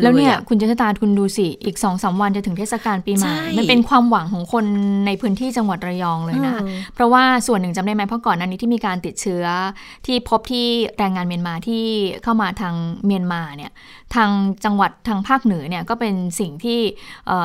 [0.00, 4.64] แล้วเนี่ยอะคุณเจษตาคุณดูสิ อีกสองสามวันจะถึงเทศกาลปีใหม่ใช่มันเป็นความหวังของคน
[5.06, 9.44] ในพื้นที่จังหวัดระยองเลยนะเออเพราะว่าส่วนหนึ่งจำได้ไหมเพราะก่อนหน้านี้ที่มีการติดเชื้อ
[10.06, 10.66] ที่พบที่
[10.98, 11.84] แรงงานเมียนมาที่
[12.22, 12.74] เข้ามาทาง
[13.06, 13.72] เมียนมาเนี่ย
[14.14, 14.30] ทาง
[14.64, 16.80] จังหวัดทางภาคเหนือเนี่ยก็เป็นสิ่งที่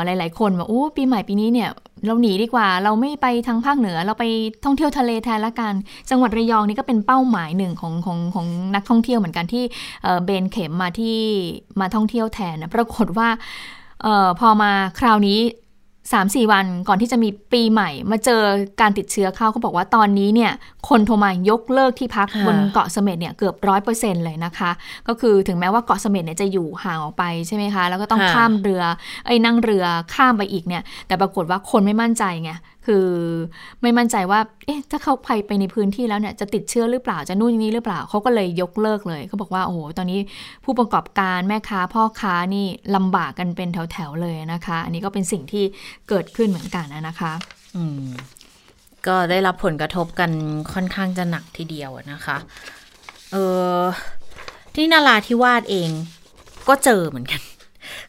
[0.06, 1.70] หลาย ๆ คนบอกโอ้ปีใหม่ปีนี้เนี่ย
[2.06, 4.26] เราหนีดีกว่า เราไม่ไปทางภาคเหนือ เราไป
[4.66, 5.74] ท่องเที่ยวทะเลแทนละกัน
[6.10, 9.64] จังหวัดระยองนี่ก็เป็นเป้าหมายหนึ่งของของของนักท่องเที่ยวเหมือนกันที่
[10.24, 11.18] เบนเข็มมาที่
[11.80, 13.30] มาท่องเที่ยวแทนนะปรากฏว่า
[14.06, 15.40] ออพอมาคราวนี้
[16.12, 18.42] สามสี่วันก่อนที่จะมีปีใหม่ มาเจอ
[18.82, 20.52] การติดเชื้อเข้าเขาบอกว่าตอนนี้เนี่ย
[20.90, 24.72] คนโทรมายกเลิกที่พักค่ะบนเกาะเสม็ดเนี่ยเกือบร้อยเปอร์เซ็นเลยนะคะ
[25.08, 28.84] ก็คือถึงแม้ว่าเกาะเสม็ดเนี่ยจะอยู่ห่างออกไปใช่ไหมคะ แล้วก็ต้องค่ะข้ามเรือ
[29.26, 32.52] ไอ้ยนั่งเรือข้ามไปอีกเนี่ยแต่ปรากฏว่าคนไม่มั่นใจไง
[32.88, 33.08] คือ
[33.82, 40.20] ไม่มั่นใจว่า เอ๊ะถ้าเขาไปไปในพื้นที่แล้วเนี่ยจะติดเชื้อหรือเปล่าจะนู่นนี่หรือเปล่าเขาก็เลยยกเลิกเลยเขาบอกว่าโอ้โหตอนนี้
[40.64, 42.66] ผู้ประกอบการแม่ค้าพ่อค้านี่
[42.96, 45.64] ลำบากกันเป็นแถวๆเลยนะคะ อันนี้ก็เป็นสิ่งที่
[46.10, 47.32] เกิดขึ้นเหมือนกันนะคะ
[47.76, 48.08] อืม
[49.08, 50.32] ก็ได้รับผลกระทบกัน
[50.74, 52.38] ค่อนข้างจะหนักทีเดียวนะคะ
[53.32, 53.38] เอ
[53.80, 53.82] อ
[54.76, 55.90] ที่นาราธิวาสเอง
[56.68, 57.42] ก็เจอเหมือนกัน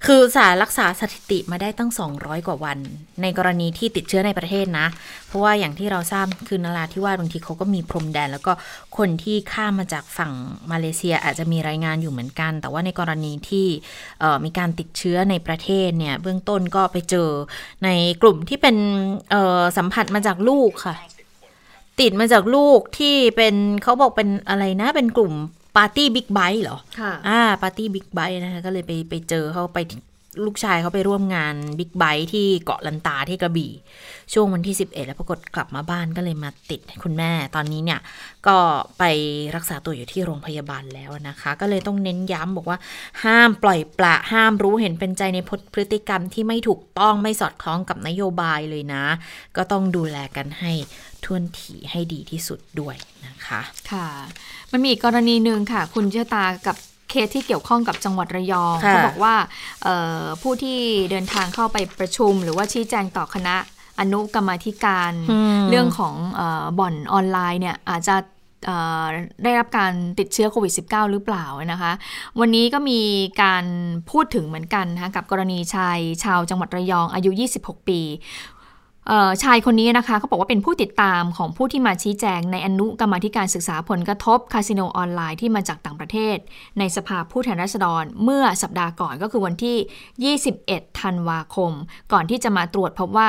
[0.06, 2.78] คือสารรักษาสถิติมาได้ตั้ง 200 กว่าวัน
[3.22, 4.86] ในกรณีที่ติดเชื้อในประเทศนะ
[5.26, 8.52] เพราะว่าอย่างที่เราทราบคือนราธิวาสบางทีเขาก็มีพรมแดน แล้วก็
[8.98, 10.32] คนที่ข้ามมาจากฝั่ง
[10.70, 13.66] มาเลเซียอาจจะมีรายงานอยู่เหมือนกัน แต่ว่าในกรณีที่
[14.44, 17.28] มีการติดเชื้อในประเทศเนี่ยเบื้องต้นก็ไปเจอ
[17.84, 17.88] ใน
[18.22, 18.76] กลุ่มที่เป็น
[19.76, 20.96] สัมผัสมาจากลูกค่ะ
[22.00, 25.34] ติดมาจากลูกที่เป็นเขาบอกเป็นอะไรนะ เป็นกลุ่ม
[25.78, 29.78] ปาร์ตี้บิ๊กไบค์เหรอค่ะอ่าปาร์ตี้บิ๊กไบค์นะคะก็เลยไปไปเจอเขาไป
[30.46, 33.72] ลูกชายเขาไปร่วมงานบิ๊กไบค์ที่เกาะลันตาที่กระบี่
[34.32, 38.00] ช่วงวันที่ 11 แล้วปรากฏกลับมาบ้านก็เลยมาติดให้คุณแม่ ตอนนี้เนี่ย
[38.46, 38.56] ก็
[38.98, 39.04] ไป
[39.54, 42.78] รักษาตัวอยู่ที่โรงพยาบาลแล้วนะคะ ก็เลยต้องเน้นย้ำบอกว่า
[43.24, 45.38] ห้ามปล่อยปละห้ามรู้เห็นเป็นใจใน
[45.74, 49.04] พฤติกรรมที่ไม่ถูกต้องไม่สอดคล้องกับนโยบายเลยนะ
[49.56, 50.72] ก็ต้องดูแลกันให้
[51.24, 52.96] ท่วนทีให้ดีที่สุดด้วย
[53.38, 53.60] นะคะ
[53.92, 54.08] ค่ะ
[54.72, 56.76] มันมีอีกกรณีหนึ่งค่ะ คุณเชษตากับ
[57.10, 59.34] เคสที่เกี่ยวข้องกับจังหวัดระยองค่ะเขาบอกว่า
[59.82, 60.78] เอ่อผู้ที่
[61.10, 63.56] เดินทางเข้าไปประชุม หรือว่าชี้แจงต่อคณะ
[64.00, 65.12] อนุกรรมาธิการ
[65.62, 68.16] มเรื่องของเออบ่อนออนไลน์เนี่ยอาจจะ
[68.66, 69.06] เอ่อ
[69.44, 71.92] ได้รับการติดเชื้อโควิด -19 หรือเปล่านะคะ
[72.40, 73.00] วันนี้ก็มี
[73.42, 73.64] การ
[74.10, 77.30] พูดถึงเหมือนกันนะคะกับกรณีชายชาวจังหวัดระยองอายุ
[77.60, 78.00] 26 ปี
[79.42, 86.36] ชายคนนี้นะคะเขาบอกว่าเป็นผู้ติดตามของผู้ที่มาชี้แจงในอนุกรรมธิการศึกษาผลกระทบคาสิโนออนไลน์ที่มาจากต่างประเทศ
[86.78, 91.72] ในสภาผู้แทนราษฎรเมื่อสัปดาห์ก่อนก็คือวันที่ 21 ธันวาคม
[92.12, 93.28] ก่อนที่จะมาตรวจพบว่า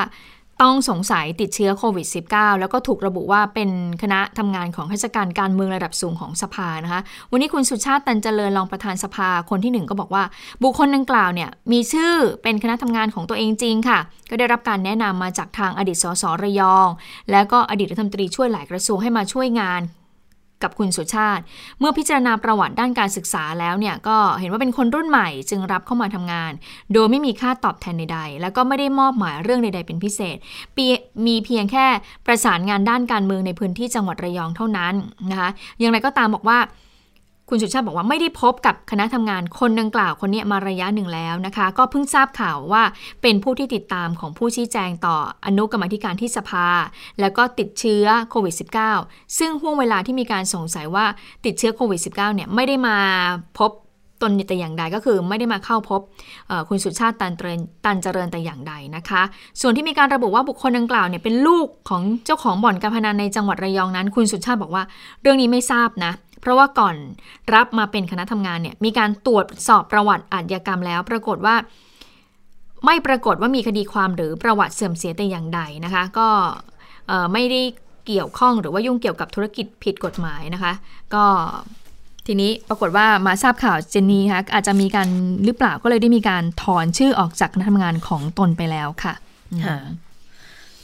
[0.61, 3.69] ต้องสงสัยติดเชื้อโควิด -19 แล้วก็ถูกระบุว่าเป็น
[4.01, 7.01] คณะทำงานของข้าราชการการเมืองระดับสูงของสภานะคะ
[7.31, 10.23] วันนี้คุณสุชาติตันเจริญรองประธานสภาคนที่หนึ่งก็บอกว่า
[10.63, 13.99] บุคคลดังกล่าวเนี่ยมีชื่อเป็นคณะทำงานของตัวเองจริงค่ะ
[14.29, 16.87] ก็ได้รับการแนะนำมาจากทางอดีตสสระยอง
[17.31, 19.81] แล้วก็อดีตรัฐมนตรีช่วยหลายกระทรวงให้มาช่วยงาน
[20.63, 21.43] กับคุณสุชาติ
[21.79, 26.51] เมื่อพิจารณาประวัติด้านการศึกษาแล้วเนี่ยก็เห็นว่าเป็นคนรุ่นใหม่จึงรับเข้ามาทำงาน
[26.93, 30.37] โดยไม่มีค่าตอบแทนใดๆ แล้วก็ไม่ได้มอบหมายเรื่องใด ๆ เป็นพิเศษ
[31.25, 31.85] มีเพียงแค่
[32.25, 34.93] ประสานงานด้านการเมืองในพื้นที่จังหวัดระยองเท่านั้น
[35.31, 35.49] นะคะ
[35.79, 36.59] อย่างไรก็ตามบอกว่า
[37.49, 42.83] คุณสุชาติบอกว่าไม่ได้พบกับคณะทำงานคนดังกล่าวคนนี้มาระยะหนึ่งแล้วนะคะ ก็เพิ่งทราบข่าวว่า
[43.21, 46.67] เป็นผู้ที่ติดตามของผู้ชี้แจงต่ออนุกรรมธิการที่สภา
[47.19, 48.55] แล้วก็ติดเชื้อโควิด
[48.95, 51.05] -19 ซึ่งห่วงเวลาที่มีการสงสัยว่า
[51.45, 52.97] ติดเชื้อโควิด -19 เนี่ยไม่ได้มา
[53.59, 53.71] พบ
[54.23, 56.01] ตนแต่อย่างใดก็คือไม่ได้มาเข้าพบ
[56.69, 59.21] คุณสุชาติตันเจริญตันเจริญแต่อย่างใดนะคะ
[59.61, 64.83] ส่วนที่มีการระบุว่าบุคคลดังกล่าวเนี่ยเป็นลูกของเจ้าของบ่อนการพนันในจังหวัดระยองนั้น คุณสุชาติบอกว่า
[65.21, 66.11] เรื่องนี้ไม่ทราบนะ
[66.41, 66.95] เพราะว่าก่อน
[67.55, 71.55] รับมาเป็นคณะทำงานเนี่ยมีการตรวจสอบประวัติอาชญากรรมแล้ว ปรากฏว่า
[72.85, 76.27] ไม่ปรากฏว่ามีคดีความหรือประวัติเสื่อมเสียแต่อย่างใดนะคะ ก็
[77.33, 77.61] ไม่ได้
[78.07, 80.73] เกี่ยวข้องหรือว่ายุ่งเกี่ยวกับธุรกิจผิดกฎหมายนะคะ
[81.13, 81.23] ก็
[82.27, 85.07] ทีนี้ปรากฏว่ามาทราบข่าวเจนนี่คะอาจจะมีการ
[85.45, 89.13] หรือเปล่าก็เลยได้มีการถอนชื่อออกจากคณะทำงานของตนไปแล้วค่ะ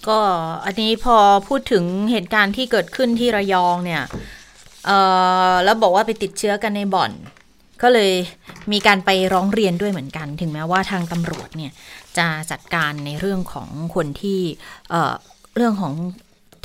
[0.08, 0.20] ก็
[0.66, 4.04] อันนี้พอพูดถึงเหตุการณ์ที่เกิดขึ้นที่ระยองเนี่ย
[5.64, 7.12] แล้วบอกว่าไปติดเชื้อกันในบ่อน
[7.82, 8.12] ก็เลย
[8.72, 11.72] มีการไปร้องเรียนด้วยเหมือนกัน ถึงแม้ว่าทางตำรวจเนี่ย
[12.18, 14.40] จะจัดการในเรื่องของคนที่
[14.90, 15.94] เเรื่องของ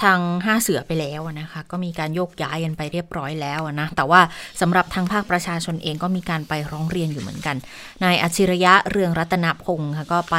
[0.02, 4.20] ทางห้าเสือไปแล้วนะคะ ก็มีการโยกย้ายกันไปเรียบร้อยแล้วนะ แต่ว่า
[4.60, 7.56] สำหรับทางภาคประชาชนเองก็มีการไปร้องเรียนอยู่เหมือนกัน
[8.04, 10.36] นายอัจฉริยะเรืองรัตนพงศ์ค่ะก็ไป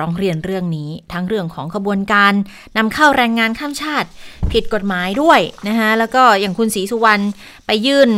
[0.00, 2.32] ร้องเรียนเรื่องนี้ทั้งเรื่องของขบวนการ
[2.76, 4.08] นำเข้าแรงงานข้ามชาติ
[4.52, 7.22] ผิดกฎหมายด้วยนะคะแล้วก็อย่างคุณศรีสุวรรณ
[7.66, 8.10] ไปยื่น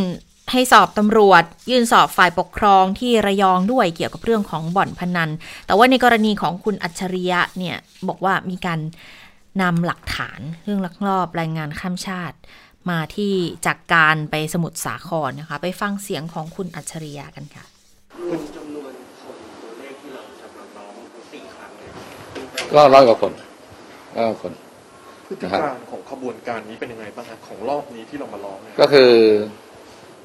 [0.52, 5.30] ให้สอบตำรวจ ยื่นสอบฝ่ายปกครองที่ระยองด้วยเกี่ยวกับเรื่องของบ่อนพนัน
[5.66, 7.76] แต่ว่าในกรณีของคุณอัจฉริยะเนี่ย
[8.08, 8.80] บอกว่ามีการ
[9.62, 12.36] นำหลักฐานเรื่องลักลอบแรงงานข้ามชาติ
[12.90, 13.32] มาที่
[13.66, 17.64] จากการไปสมุทรสาครนะคะ ไปฟังเสียงของคุณอัจฉริยะกันค่ะ
[22.74, 23.32] ก็ร้อยกว่าคน
[24.16, 24.52] ก็คน
[25.26, 29.10] พฤติการของขบวนการนี้เป็นยังไงบ้างครับของรอบนี้ที่เรามาร้องก็คือ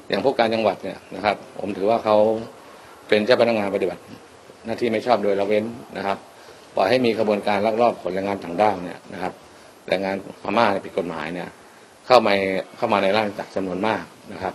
[0.08, 2.16] อย่างพวกการจังหวัดเนี่ยนะครับ ผมถือว่าเขา
[3.08, 4.02] เป็นเจ้าพนักงานปฏิบัติ
[4.66, 5.64] หน้าที่ไม่ชอบโดยละเว้น
[5.96, 6.18] นะครับ
[6.76, 9.32] ปล่อยให้มีขบวนการลักลอบขนแรงงานต่างด้าวเนี่ยนะครับ
[9.88, 11.48] แรงงานพม่าผิดกฎหมายเนี่ย
[12.06, 12.34] เข้ามา
[12.76, 14.54] เข้ามาในร่างจากจำนวนมากนะครับ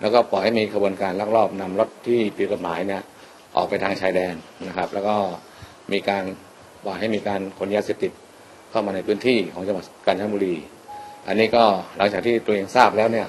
[0.00, 3.02] แล้วก็ปล่อยให้มีขบวนการลักลอบนำรถที่ผิดกฎหมายเนี่ย
[3.56, 4.34] ออกไปทางชายแดน
[4.68, 5.16] นะครับ แล้วก็
[5.92, 6.24] มีการ
[6.84, 8.12] ว่าให้มีการขนยาเสพติด
[8.70, 10.54] เข้ามาในพื้นที่ของจังหวัดกาญจนบุรี
[11.26, 11.64] อันนี้ก็
[11.96, 13.26] หลังจากที่ตัวเองทราบแล้วเนี่ย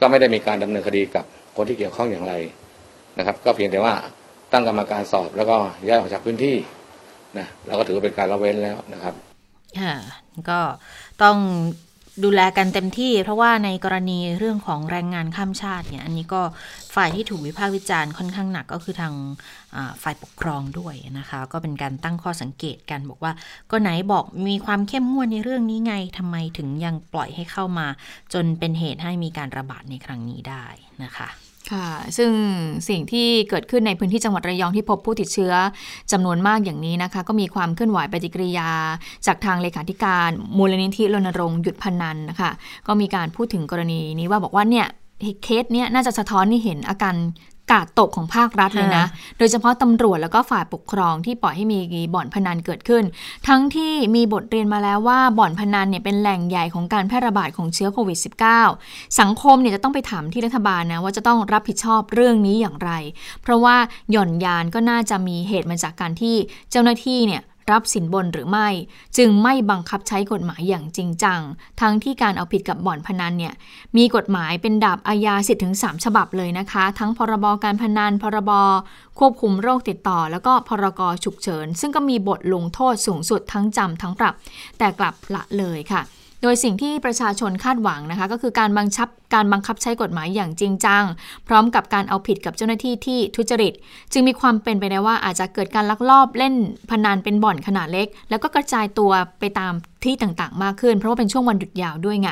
[0.00, 1.24] ก็ไม่ได้มีการดำเนินคดีกับ
[1.56, 2.34] คนที่เกี่ยวข้องอย่างไร
[3.18, 3.94] นะครับ ก็เพียงแต่ว่า
[4.52, 5.56] ตั้งกรรมการสอบแล้วก็
[5.86, 6.56] ย้ายออกจากพื้นที่
[7.38, 9.14] นะเราก็ถือว่าเป็นการละเว้นแล้วนะครับ
[9.80, 9.94] ค่ะ
[10.50, 10.60] ก็
[11.22, 11.36] ต้อง
[12.24, 16.42] ดูแลกันเต็มที่ เพราะว่าในกรณีเรื่องของแรงงานข้ามชาติเนี่ย อันนี้ก็
[16.94, 19.14] ฝ่ายที่ถูกวิพากษ์วิจารณ์ค่อนข้างหนักก็คือทาง
[20.02, 23.32] ฝ่ายปกครองด้วยนะคะ ก็เป็นการตั้งข้อสังเกตกันบอกว่า
[23.70, 27.86] ก็ไหนบอกมีความเข้มงวดในเรื่องนี้ไงทำไมถึงยังปล่อยให้เข้ามา
[28.34, 30.64] จนเป็นเหตุให้มีการระบาดในครั้งนี้ได้
[31.04, 31.28] นะคะ
[31.70, 32.30] ค่ะ ซึ่ง
[32.88, 35.52] สิ่งที่เกิดขึ้นในพื้นที่จังหวัดระยองที่พบผู้ติดเชื้อ
[36.12, 38.70] จำนวนมากอย่างนี้นะคะ ก็มีความเคลื่อนไหวปฏิกิริยา
[39.26, 42.50] จากทางเลขาธิการมูลนิธิรณรงค์หยุดพนันนะคะ
[42.86, 44.86] ก็มีการพูดถึงกรณีนี้ว่าบอกว่าเนี่ย
[45.42, 47.14] เคสเนี้ยน่าจะสะท้อนให้เห็นอาการ
[47.72, 49.04] กาดตกของภาครัฐเลยนะ
[49.38, 53.04] โดยเฉพาะตำรวจแล้วก็ฝ่ายปกครองที่ปล่อยให้มีบ่อนพนันเกิดขึ้น
[53.48, 58.18] ทั้งที่มีบทเรียนมาแล้วว่าบ่อนพนันเนี่ยเป็นแหล่งใหญ่ของการแพร่ระบาดของเชื้อโควิด
[58.64, 62.90] -19 สังคมเนี่ยจะต้องไปถามที่รัฐบาลนะว่าจะต้องรับผิดชอบเรื่องนี้อย่างไร
[63.42, 63.76] เพราะว่า
[64.10, 66.34] หย่อนยานก็น่าจะมีเหตุมาจากการที่
[66.70, 67.42] เจ้าหน้าที่เนี่ย
[67.72, 68.68] รับสินบนหรือไม่
[69.16, 71.40] จึงไม่บังคับใช้กฎหมายอย่างจริงจัง
[71.80, 73.54] ทั้งที่การเอาผิดกับบ่อนพนันเนี่ย
[73.96, 78.50] มีกฎหมายเป็นดาบอาญาสิทธิ์ถึง 3 ฉบับเลยนะคะ ทั้งพรบการพนันพรบ
[79.18, 84.34] ควบคุมโรคติดต่อ แล้วก็พรกฉุกเฉิน ซึ่งก็มีบทลงโทษสูงสุดทั้งจำทั้งปรับ
[84.78, 86.02] แต่กลับละเลยค่ะ
[86.42, 91.04] โดยสิ่งที่ประชาชนคาดหวังนะคะ ก็คือการบังคับการบังคับใช้กฎหมายอย่างจริงจัง
[91.48, 93.72] พร้อมกับการเอาผิดกับเจ้าหน้าที่ที่ทุจริต
[94.12, 96.54] จึงมีความเป็นไปได้ว่าอาจจะเกิดการลักลอบเล่น
[96.90, 99.72] พนันเป็นบ่อนขนาดเล็ก แล้วก็กระจายตัวไปตาม
[100.04, 102.28] ที่ต่างๆ มากขึ้น เพราะว่าเป็นช่วงวันหยุดยาวด้วยไง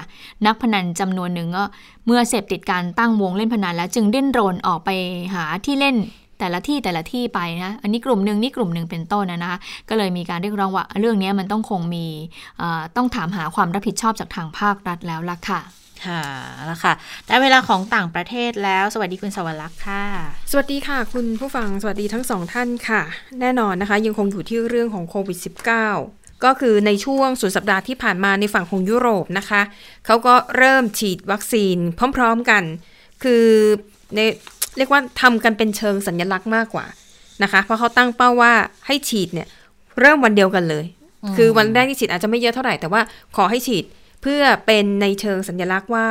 [0.46, 1.64] นักพนันจำนวนหนึ่งก็
[2.06, 4.90] เมื่อเสพติดการตั้งวงเล่นพนันแล้วจึงดิ้นรนออกไป
[5.34, 5.96] หาที่เล่น
[6.40, 12.06] แต่ละที่แต่ละที่ไปนะอันนี้กลุ่มหนึ่งนี่กลุ่มหนึ่งเป็นต้นนะนะคะก็เลยมีการเรียกร้องว่าเรื่องนี้มันต้องคงมี
[12.96, 15.60] ต้องถามหาความรับผิดชอบจากทางภาครัฐแล้วล่ะค่ะ
[16.06, 16.22] ค่ะ
[16.66, 16.92] แล้วค่ะ
[17.26, 20.04] ได้เวลาของต่างประเทศแล้ว สวัสดีคุณสวรรค์ค่ะ
[20.50, 23.02] สวัสดีค่ะ คุณผู้ฟัง สวัสดีทั้งสองท่านค่ะ
[23.40, 25.38] แน่นอนนะคะ ยังคงอยู่ที่เรื่องของโควิด
[25.88, 29.62] -19 ก็คือในช่วงสุดสัปดาห์ที่ผ่านมาในฝั่งของยุโรปนะคะ
[30.06, 31.76] เขาก็เริ่มฉีดวัคซีน
[32.16, 32.62] พร้อมๆกัน
[33.22, 33.46] คือ
[34.16, 34.20] ใน
[34.76, 36.86] เรียกว่าทำกันเป็นเชิงสัญลักษณ์มากกว่า
[37.42, 38.52] นะคะ เพราะเขาตั้งเป้าว่า
[38.86, 39.48] ให้ฉีดเนี่ย
[40.00, 40.84] เริ่มวันเดียวกันเลย
[41.36, 43.00] คือวันแรกที่ฉีดอาจจะไม่เยอะเท่าไหร่แต่ว่า
[43.36, 43.84] ขอให้ฉีด
[44.22, 46.06] เพื่อเป็นในเชิงสัญลักษณ์ว่า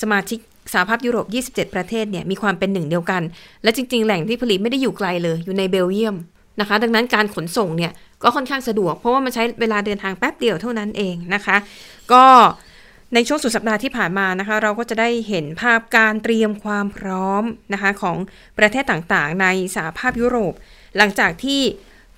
[0.00, 0.38] สมาชิก
[0.72, 3.22] สหภาพยุโรป 27 ประเทศเนี่ยมีความเป็นหนึ่งเดียวกัน
[3.62, 6.16] และจริง ๆ แหล่งที่ผลิตไม่ได้อยู่ไกลเลย อยู่ในเบลเยียม
[6.60, 7.92] นะคะ ดังนั้นการขนส่งเนี่ย
[8.22, 11.56] ก็ค่อนข้างสะดวก เพราะว่ามันใช้เวลาเดินทางแป๊บเดียวเท่านั้นเองนะคะ
[12.12, 12.24] ก็
[13.14, 18.16] ในช่วงสุดสัปดาห์ที่ผ่านมานะคะ เราก็จะได้เห็นภาพการเตรียมความพร้อมนะคะของ
[18.58, 19.46] ประเทศต่างๆ ใน
[19.76, 20.54] สหภาพยุโรป
[20.96, 21.60] หลังจากที่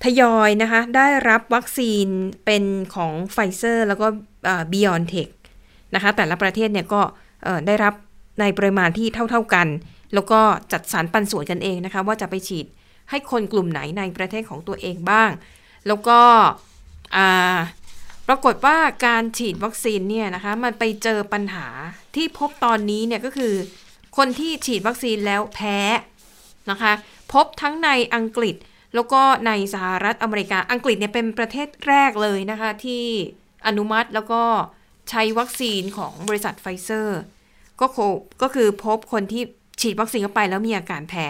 [0.03, 2.07] ทยอยนะคะได้รับวัคซีน
[2.45, 2.63] เป็น
[2.95, 4.07] ของไฟเซอร์แล้วก็
[4.71, 5.27] บิออนเทค
[5.95, 7.01] นะคะแต่ละประเทศเนี่ยก็
[7.67, 7.93] ได้รับ
[8.39, 9.67] ในปริมาณที่เท่า ๆกัน
[10.13, 10.41] แล้วก็
[10.71, 12.65] จัดสรรปันส่วนกันเองนะคะ ว่าจะไปฉีด
[13.09, 15.29] ให้คนกลุ่มไหนในประเทศของตัวเองบ้าง
[15.87, 16.19] แล้วก็
[18.27, 21.67] ปรากฏว่าการฉีดวัคซีนเนี่ยนะคะมันไปเจอปัญหา
[22.15, 23.53] ที่พบตอนนี้เนี่ยก็คือ
[24.17, 25.79] คนที่ฉีดวัคซีนแล้วแพ้
[26.71, 26.93] นะคะ
[27.33, 28.55] พบทั้งในอังกฤษ
[28.95, 33.03] แล้วก็ในสหรัฐอเมริกาอังกฤษเนี่ยเป็นประเทศแรกเลยนะคะที่
[33.67, 34.41] อนุมัติแล้วก็
[35.09, 37.19] ใช้วัคซีนของบริษัทไฟเซอร์
[37.79, 37.87] ก็
[38.41, 39.43] ก็คือพบคนที่
[39.81, 41.29] ฉีดวัคซีนเข้าไปแล้วมีอาการแพ้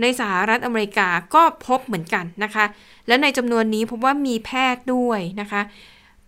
[0.00, 2.64] ในสหรัฐอเมริกาก็พบเหมือนกันนะคะ
[3.06, 5.62] และในจำนวนนี้พบว่ามีแพทย์ด้วยนะคะ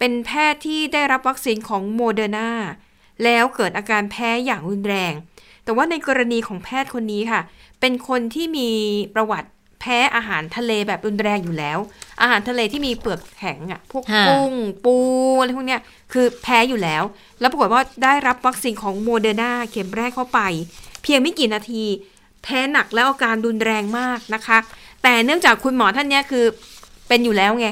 [0.04, 2.50] เป็นแพทย์ที่ได้รับวัคซีนของโมเดอร์นา
[3.24, 5.12] แล้วเกิดอาการแพ้อย่างรุนแรง
[5.64, 7.40] แต่ว่าในกรณีของแพทย์คนนี้ค่ะ
[7.80, 8.70] เป็นคนที่มี
[9.14, 9.48] ประวัติ
[9.80, 11.78] แพ้อาหารทะเลแบบรุนแรงอยู่แล้ว
[12.20, 14.52] อาหารทะเลที่มีเปลือกแข็งอะ่ะ พวกกุ้ง
[14.84, 14.96] ปู
[15.40, 15.80] อะไรพวกเนี้ย
[16.12, 17.02] คือแพ้อยู่แล้ว
[17.40, 20.40] แล้วปรากฏว่าได้รับวัคซีนของโมเดอร์นาเข็มแรกเข้าไป
[21.02, 21.84] เพียงไม่กี่นาที
[22.42, 24.58] แพ้หนักแล้วอาการรุนแรงมากนะคะ
[25.02, 26.44] แต่เนื่องจากคุณหมอท่านนี้คือ
[27.08, 27.68] เป็นอยู่แล้วไง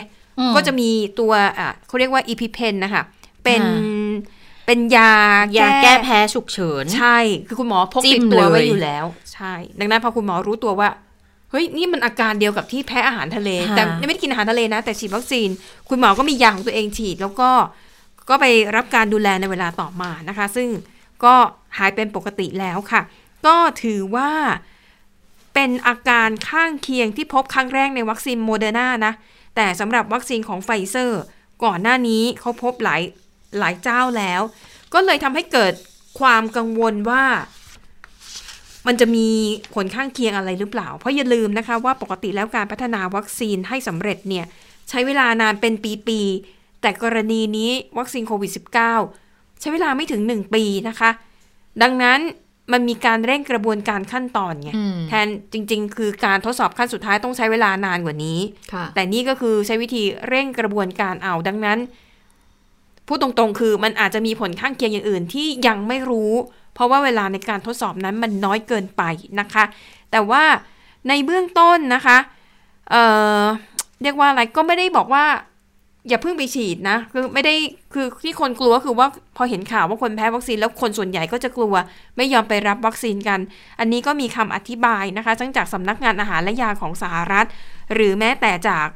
[0.54, 3.02] ก็จะมีตัวอะเขาเรียกว่า EpiPen นะคะ
[3.44, 3.62] เป็น
[4.66, 5.12] เป็นยา
[5.58, 7.18] ยาแก้แพ้ฉุกเฉิน ใช่
[7.48, 10.88] คือคุณหมอพกติดตัวไว้อยู่แล้ว ใช่ ดังนั้นพอคุณหมอรู้ตัวว่า
[11.50, 15.48] เฮ้ยนี่มันอาการเดียวกับที่แพ้อาหารทะเล แต่ไม่ได้กินอาหารทะเลนะ แต่ฉีดวัคซีน
[15.88, 17.50] คุณหมอก็มียาของตัวเองฉีด แล้วก็
[18.28, 20.68] ก็ไปรับการดูแลในเวลาต่อมานะคะ ซึ่ง
[21.24, 21.34] ก็
[21.78, 23.02] หายเป็นปกติแล้วค่ะ
[23.46, 24.30] ก็ถือว่า
[25.54, 29.12] เป็นอาการข้างเคียงที่พบครั้งแรกในวัคซีนโมเดอร์นานะ
[29.60, 31.20] แต่สำหรับวัคซีนของไฟเซอร์
[31.64, 33.02] ก่อนหน้านี้เขาพบหลาย
[33.58, 34.40] หลายเจ้าแล้ว
[34.94, 35.72] ก็เลยทำให้เกิด
[36.20, 37.24] ความกังวลว่า
[38.86, 39.28] มันจะมี
[39.74, 44.44] ผลข้างเคียงอะไรหรือเปล่า เพราะอย่าลืมนะคะว่าปกติแล้วการพัฒนาวัคซีนให้สำเร็จเนี่ย
[44.88, 45.74] ใช้เวลานานเป็น
[46.06, 48.50] ปีๆ แต่กรณีนี้วัคซีนโควิด
[49.04, 51.10] -19 ใช้เวลาไม่ถึง 1 ปีนะคะ
[51.82, 52.20] ดังนั้น
[52.72, 54.70] มันมีการเร่งกระบวนการขั้นตอนไง
[55.08, 58.38] แทนจริง ๆ คือการทดสอบขั้นสุดท้ายต้องใช้เวลานานกว่านี้
[58.94, 61.78] แต่นี่ก็คือใช้วิธีเร่งกระบวนการเอาดังนั้น
[63.06, 66.32] พูดตรงๆ คือมันอาจจะมีผลข้างเคียงอย่างอื่นที่ยังไม่รู้
[66.74, 69.02] เพราะว่าเวลาในการทดสอบนั้นมันน้อยเกินไป
[69.40, 69.64] นะคะ
[70.10, 70.42] แต่ว่า
[71.08, 72.18] ในเบื้องต้นนะคะ
[72.90, 75.24] เเรียกว่าอะไรก็ไม่ได้บอกว่า
[76.10, 77.54] อย่าเพิ่งไปฉีดนะ คือไม่ได้
[77.94, 81.74] คือที่คนกลัวคือว่าพอเห็นข่าวว่าคนแพ้วัคซีนแล้วคนส่วนใหญ่ก็จะกลัว
[82.16, 83.40] ไม่ยอมไปรับวัคซีนกัน
[83.80, 87.46] อันนี้ก็มีคำอธิบายนะคะทั้งจากสำนักงานอาหารและยาของสหรัฐ
[87.94, 88.86] หรือแม้แต่จาก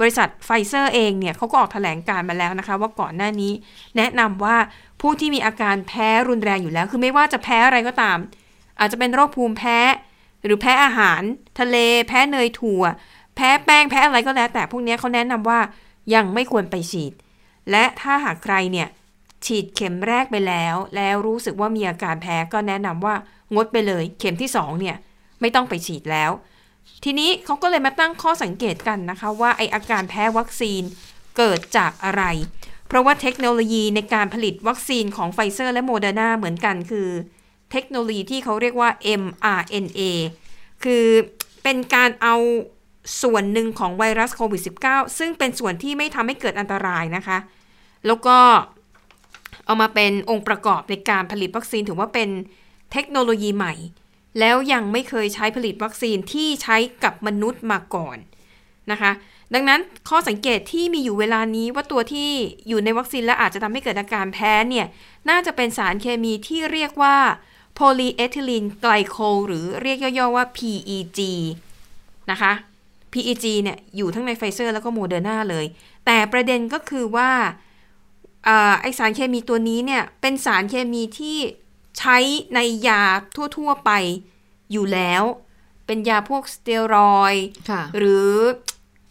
[0.00, 3.52] บริษัทไฟเซอร์เองเนี่ยเขาก็ออกแถลงการมาแล้วนะคะ ว่าก่อนหน้านี้
[3.96, 4.56] แนะนำว่า
[5.00, 8.18] ผู้ที่มีอาการแพ้รุนแรงอยู่แล้ว คือไม่ว่าจะแพ้อะไรก็ตาม
[8.80, 9.78] อาจจะเป็นโรคภูมิแพ้
[10.44, 11.20] หรือแพ้อาหาร
[11.60, 11.76] ทะเล
[12.08, 12.82] แพ้เนยถั่ว
[13.36, 15.60] แพ้แป้งแพ้อะไรก็แล้ว แต่พวกนี้เขาแนะนำว่า
[16.14, 17.12] ยังไม่ควรไปฉีด
[17.70, 18.88] และถ้าหากใครเนี่ย
[19.46, 23.14] ฉีดเข็มแรกไปแล้ว แล้วรู้สึกว่ามีอาการแพ้ก็แนะนำว่า
[23.54, 24.96] งดไปเลย เข็มที่2เนี่ย
[25.40, 26.30] ไม่ต้องไปฉีดแล้ว
[27.04, 30.82] ทีนี้เขาก็เลยมาตั้งข้อสังเกตกันนะคะว่าไออาการแพ้วัคซีน
[31.36, 32.24] เกิดจากอะไร
[32.86, 37.08] เพราะว่าเทคโนโลยีในการผลิตวัคซีนของไฟเซอร์และโมเดอร์นาเหมือนกันคือ
[37.72, 38.90] เทคโนโลยีที่เขาเรียกว่า
[39.22, 40.00] mRNA
[40.84, 41.06] คือ
[41.62, 42.36] เป็นการเอา
[43.22, 47.38] ส่วนหนึ่งของไวรัสโควิด -19 ซึ่งเป็นส่วนที่ไม่ทำให้เกิดอันตรายนะคะ
[48.06, 48.36] แล้วก็
[49.66, 52.28] เอามาเป็นองค์ประกอบในการผลิตวัคซีนถือว่าเป็น
[52.92, 53.74] เทคโนโลยีใหม่
[54.38, 58.16] แล้วยังไม่เคยใช้ผลิตวัคซีนที่ใช้กับมนุษย์มาก่อน
[58.90, 59.12] นะคะ
[59.54, 62.30] ดังนั้นข้อสังเกตที่มีอยู่เวลานี้ว่าตัวที่
[62.68, 64.86] อยู่ในวัคซีนและอาจจะทำให้เกิดอาการแพ้เนี่ย
[65.28, 67.16] น่าจะเป็นสารเคมีที่เรียกว่า
[67.74, 71.20] โพลีเอทิลีนไกลคอลหรือเรียกย่อๆว่า PEG
[72.30, 72.52] นะคะ
[73.12, 75.66] PEG เนี่ยอยู่ทั้งในไฟเซอร์แล้วก็โมเดอร์นาเลย
[76.06, 77.30] แต่ประเด็นก็คือว่า
[78.80, 81.38] ไอ้สารเคมีตัวนี้เนี่ยเป็นสารเคมีที่
[81.98, 82.18] ใช้
[82.54, 83.02] ในยา
[83.56, 83.90] ทั่ว ๆ ไป
[84.72, 85.22] อยู่แล้ว
[85.86, 87.34] เป็นยาพวกสเตียรอย
[87.98, 88.30] หรือ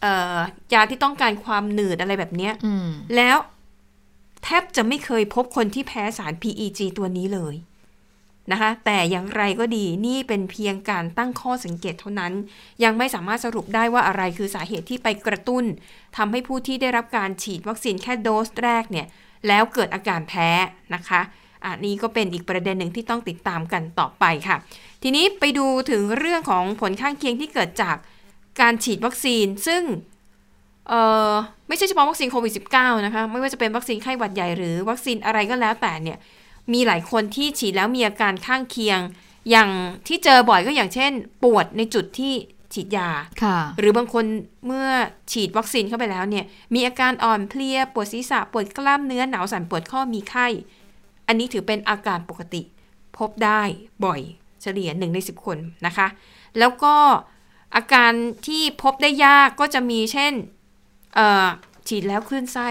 [0.04, 0.06] อ
[0.72, 2.54] ยาที่ต้องการความหนืดอะไรแบบเนี้ย
[3.16, 3.36] แล้ว
[4.44, 7.54] แทบจะไม่เคยพบคนที่แพ้สาร PEG ตัวนี้เลย
[8.52, 12.32] นะคะ แต่อย่างไรก็ดีนี่เป็นเพียงการตั้งข้อสังเกตเท่านั้น
[12.84, 15.64] ยังไม่สามารถสรุปได้ว่าอะไรคือสาเหตุที่ไปกระตุ้น
[16.16, 19.06] ทำให้ผู้ที่ได้รับการฉีดวัคซีนแค่โดสแรกเนี่ย
[19.48, 20.48] แล้วเกิดอาการแพ้
[20.94, 21.20] นะคะ
[21.64, 24.56] อันนี้ก็เป็นอีกประเด็นหนึ่งที่ต้องติดตามกันต่อไปค่ะ
[25.02, 27.96] ทีนี้ไปดูถึงเรื่องของผลข้างเคียงที่เกิดจาก
[28.60, 29.82] การฉีดวัคซีน ซึ่ง
[31.68, 36.18] ไม่ใช่เฉพาะวัคซีนโควิด -19 นะคะ ไม่ว่าจะเป็นวัคซีนไข้หวัดใหญ่หรือวัคซีนอะไรก็แล้วแต่เนี่ย
[36.72, 39.00] มีหลายคนที่ฉีดแล้วมีอาการข้างเคียง
[39.50, 39.70] อย่าง
[40.06, 41.12] ที่เจอบ่อยก็อย่างเช่น
[41.42, 42.32] ปวดในจุดที่
[42.74, 43.10] ฉีดยา
[43.78, 44.24] หรือบางคน
[44.66, 44.88] เมื่อ
[45.32, 46.44] ฉีดวัคซีนเข้าไปแล้วเนี่ย
[46.74, 50.46] มีอาการอ่อนเพลีย ปวดศีรษะ ปวดกล้ามเนื้อ หนาวสั่น ปวดข้อ มีไข้
[51.26, 52.62] อันนี้ถือเป็นอาการปกติ
[53.16, 53.62] พบได้
[54.04, 54.20] บ่อย
[54.62, 56.06] เฉลี่ยหนึ่งในสิบคนนะคะ
[56.58, 56.94] แล้วก็
[57.74, 58.12] อาการ
[58.46, 60.32] ที่พบได้ยากก็จะมีเช่น
[61.88, 62.68] ฉีดแล้วคลื่นไส้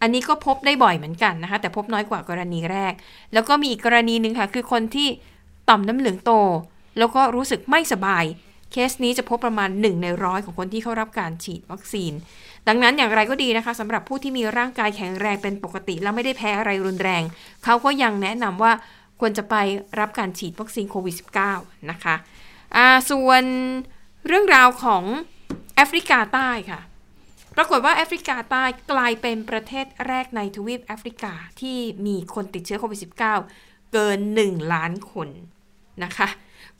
[0.00, 2.92] อันนี้ก็พบได้บ่อยเหมือนกันนะคะ แต่พบน้อยกว่ากรณีแรก
[3.32, 5.08] แล้วก็มีอีกกรณีหนึ่งค่ะ คือคนที่
[5.68, 6.32] ต่อมน้ำเหลืองโต
[6.98, 8.24] แล้วก็รู้สึกไม่สบาย
[8.72, 12.12] เคสนี้จะพบประมาณ 1 ในร้อยของคนที่เข้ารับการฉีดวัคซีน
[12.68, 17.22] ดังนั้นอย่างไรก็ดีนะคะสำหรับผู้ที่มีร่างกายแข็งแรงเป็นปกติ แล้วไม่ได้แพ้อะไรรุนแรง
[17.64, 18.72] เขาก็ยังแนะนำว่า
[19.20, 19.56] ควรจะไป
[20.00, 21.14] รับการฉีดวัคซีนโควิด
[21.52, 23.44] -19 นะคะะส่วน
[24.26, 25.04] เรื่องราวของ
[25.74, 26.80] แอฟริกาใต้ค่ะ
[27.56, 35.28] ปรากฏว่าแอฟริกาใต้กลายเป็นประเทศแรกในทวีปแอฟริกาที่มีคนติดเชื้อโควิด -19 เกิน 1 ล้านคน
[36.04, 36.28] นะคะ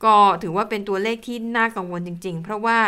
[0.05, 2.79] ก็ถือว่าเป็นตัวเลขที่น่ากังวลจริง ๆ เพราะว่า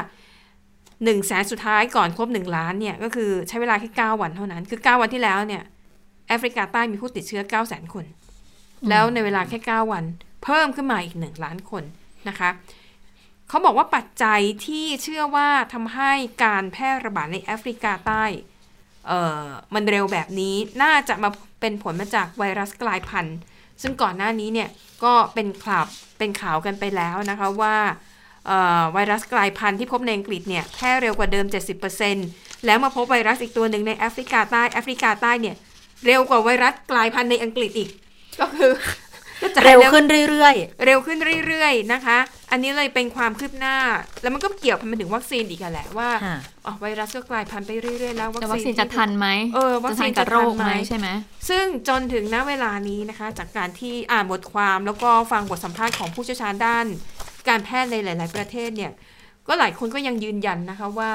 [0.65, 5.63] 1แสนสุดท้ายก่อนครบ 1 ล้านเนี่ย ก็คือใช้เวลาแค่ 9 วันเท่านั้น คือ 9 วันที่แล้วเนี่ย
[6.29, 8.05] แอฟริกาใต้มีผู้ติดเชื้อ 9 0 0 0 0 0 คน
[8.89, 10.05] แล้วในเวลาแค่ 9 วัน
[10.45, 11.85] เพิ่มขึ้นมาอีก 1 ล้านคน
[12.29, 12.51] นะคะ
[13.53, 16.13] เขาบอกว่าปัจจัยที่เชื่อว่าทำให้
[16.45, 18.25] การแพร่ระบาดในแอฟริกาใต้
[19.09, 19.13] เอ
[19.45, 21.31] อมันเร็วแบบนี้น่าจะมา
[21.61, 23.37] เป็นผลมาจากไวรัสกลายพันธุ์
[23.83, 24.69] ซึ่งก่อนหน้านี้เนี่ย
[25.05, 25.85] ก็เป็นข่าว
[26.19, 27.77] เป็นข่าวกันไปแล้วนะคะว่า
[28.93, 31.47] ไวรัสกลายพันธุ์ที่พบในอังกฤษเนี่ยแพร่เร็วกว่าเดิม
[32.07, 35.57] 70%แล้วมาพบไวรัสอีกตัวหนึ่งในแอฟริกาใต้แอฟริกาใต้เนี่ย
[36.07, 37.91] เร็วกว่าไวรัสกลายพันธุ์ในอังกฤษอีก
[38.41, 38.73] ก็คือ
[39.65, 42.19] เร็วขึ้นเรื่อยๆ เร็วขึ้นเรื่อยๆนะคะ
[42.51, 43.77] อันนี้เลยเป็นความคืบหน้า
[44.23, 46.11] แล้วมันก็เกี่ยวพันถึงวัคซีนอีกแหละว่า
[46.67, 51.09] อ๋อไวรัสก็กลายพันธุ์ไปเรื่อยๆแล้ววัคซีนจะทันไหมเออวัคซีนจะโรคไหมใช่ไหม
[51.49, 56.87] ซึ่งจนถึงณเวลานี้นะคะ จากการที่อ่านบทความแล้วก็ฟังบทสัมภาษณ์ของผู้เชี่ยวชาญด้าน
[57.49, 58.93] การแพทย์ในหลาย ๆ ประเทศเนี่ย
[59.49, 61.13] ก็หลายคนก็ยังยืนยันนะคะว่า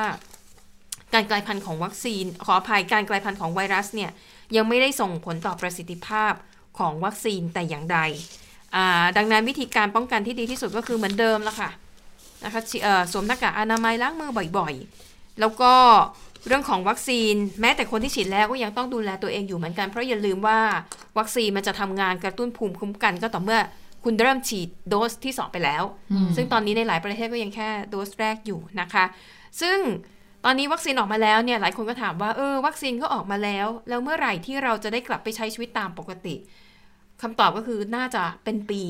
[1.13, 4.11] การกลายพันธุ์ของวัคซีน ขออภัยการกลายพันธุ์ของไวรัสเนี่ย
[4.55, 6.33] ยังไม่ได้ส่งผลต่อประสิทธิภาพ
[6.79, 7.99] ของวัคซีนแต่อย่างใด
[9.17, 11.69] ดังนั้นวิธีการป้องกันที่ดีที่สุดก็คือเหมือนเดิมละค่ะ
[12.43, 12.61] นะคะ
[13.11, 15.73] สวมหน้ากากอนามัยล้างมือบ่อยๆ แล้วก็
[16.47, 20.59] เรื่องของวัคซีนแม้แต่คนที่ฉีดแล้วก็ยังต้องดูแลตัวเองอยู่เหมือนกันเพราะอย่าลืมว่า
[21.17, 23.59] วัคซีนมันจะทำงานกระตุ้นภูมิคุ้มกันก็ต่อเมื่อ
[24.03, 25.83] คุณเริ่มฉีดโดสที่ 2 ไปแล้ว
[26.35, 29.05] ซึ่งตอนนี้ในหลายประเทศก็ยังแค่โดสแรกอยู่นะคะ
[29.61, 29.77] ซึ่ง
[30.45, 36.35] ตอนนี้วัคซีนออกมาแล้วเนี่ยหลายคนก็ถามว่าเออวัคซีนก็ออกมาแล้ว แล้วเมื่อไหร่ที่เราจะได้กลับไปใช้ชีวิตตามปกติ
[37.21, 38.83] คำตอบก็คือน่าจะเป็นปี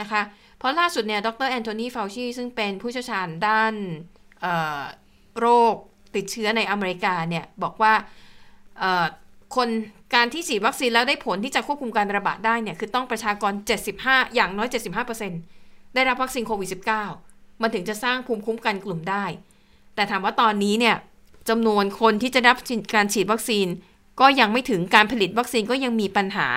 [0.00, 0.22] นะคะ
[0.58, 3.74] เพราะล่าสุดเนี่ยดรแอนโทนีเฟาวชีซึ่งเป็นผู้เชี่ยวชาญด้าน
[5.40, 5.74] โรค
[6.14, 7.92] ติดเชื้อในอเมริกาเนี่ย บอกว่า
[9.56, 9.68] คน
[10.14, 13.52] การที่ฉีดวัคซีนแล้วได้ผลที่จะควบคุมการระบาดได้เนี่ย คือต้องประชากร
[13.94, 14.68] 75 อย่างน้อย
[15.30, 16.68] 75%ได้รับวัคซีนโควิด
[17.16, 19.24] -19 มันถึงจะสร้างภูมิคุ้มกันกลุ่มได้
[19.94, 20.96] แต่ถามว่าตอนนี้เนี่ย
[21.48, 22.58] จำนวนคนที่จะรับ
[22.94, 23.66] การฉีดวัคซีน
[24.20, 26.48] ก็ยังไม่ถึงการผลิตวัคซีนก็ยังมีปัญหา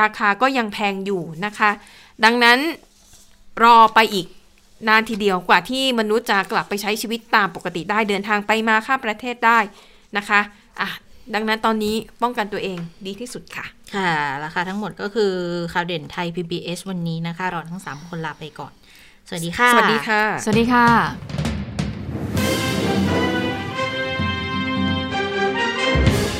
[0.00, 1.70] ราคาก็ยังแพงอยู่นะคะ
[2.24, 2.58] ดังนั้น
[3.62, 4.26] รอไปอีก
[4.88, 9.58] นานทีเดียวกว่าที่มนุษย์จะกลับไปใช้ชีวิตตามปกติได้เดินทางไปมาข้ามประเทศได้
[10.16, 10.40] นะคะ
[10.80, 10.88] อะ
[11.34, 14.10] ดังนั้นตอนนี้ป้องกันตัวเองดีที่สุดค่ะ ค่ะ
[14.44, 15.32] ราคาทั้งหมดก็คือ
[15.72, 18.72] ข่าวเด่นไทย PBS วันนี้นะคะ เราทั้ง 3 คนลาไปก่อน
[19.28, 22.43] สวัสดีค่ะ สวัสดีค่ะ สวัสดีค่ะ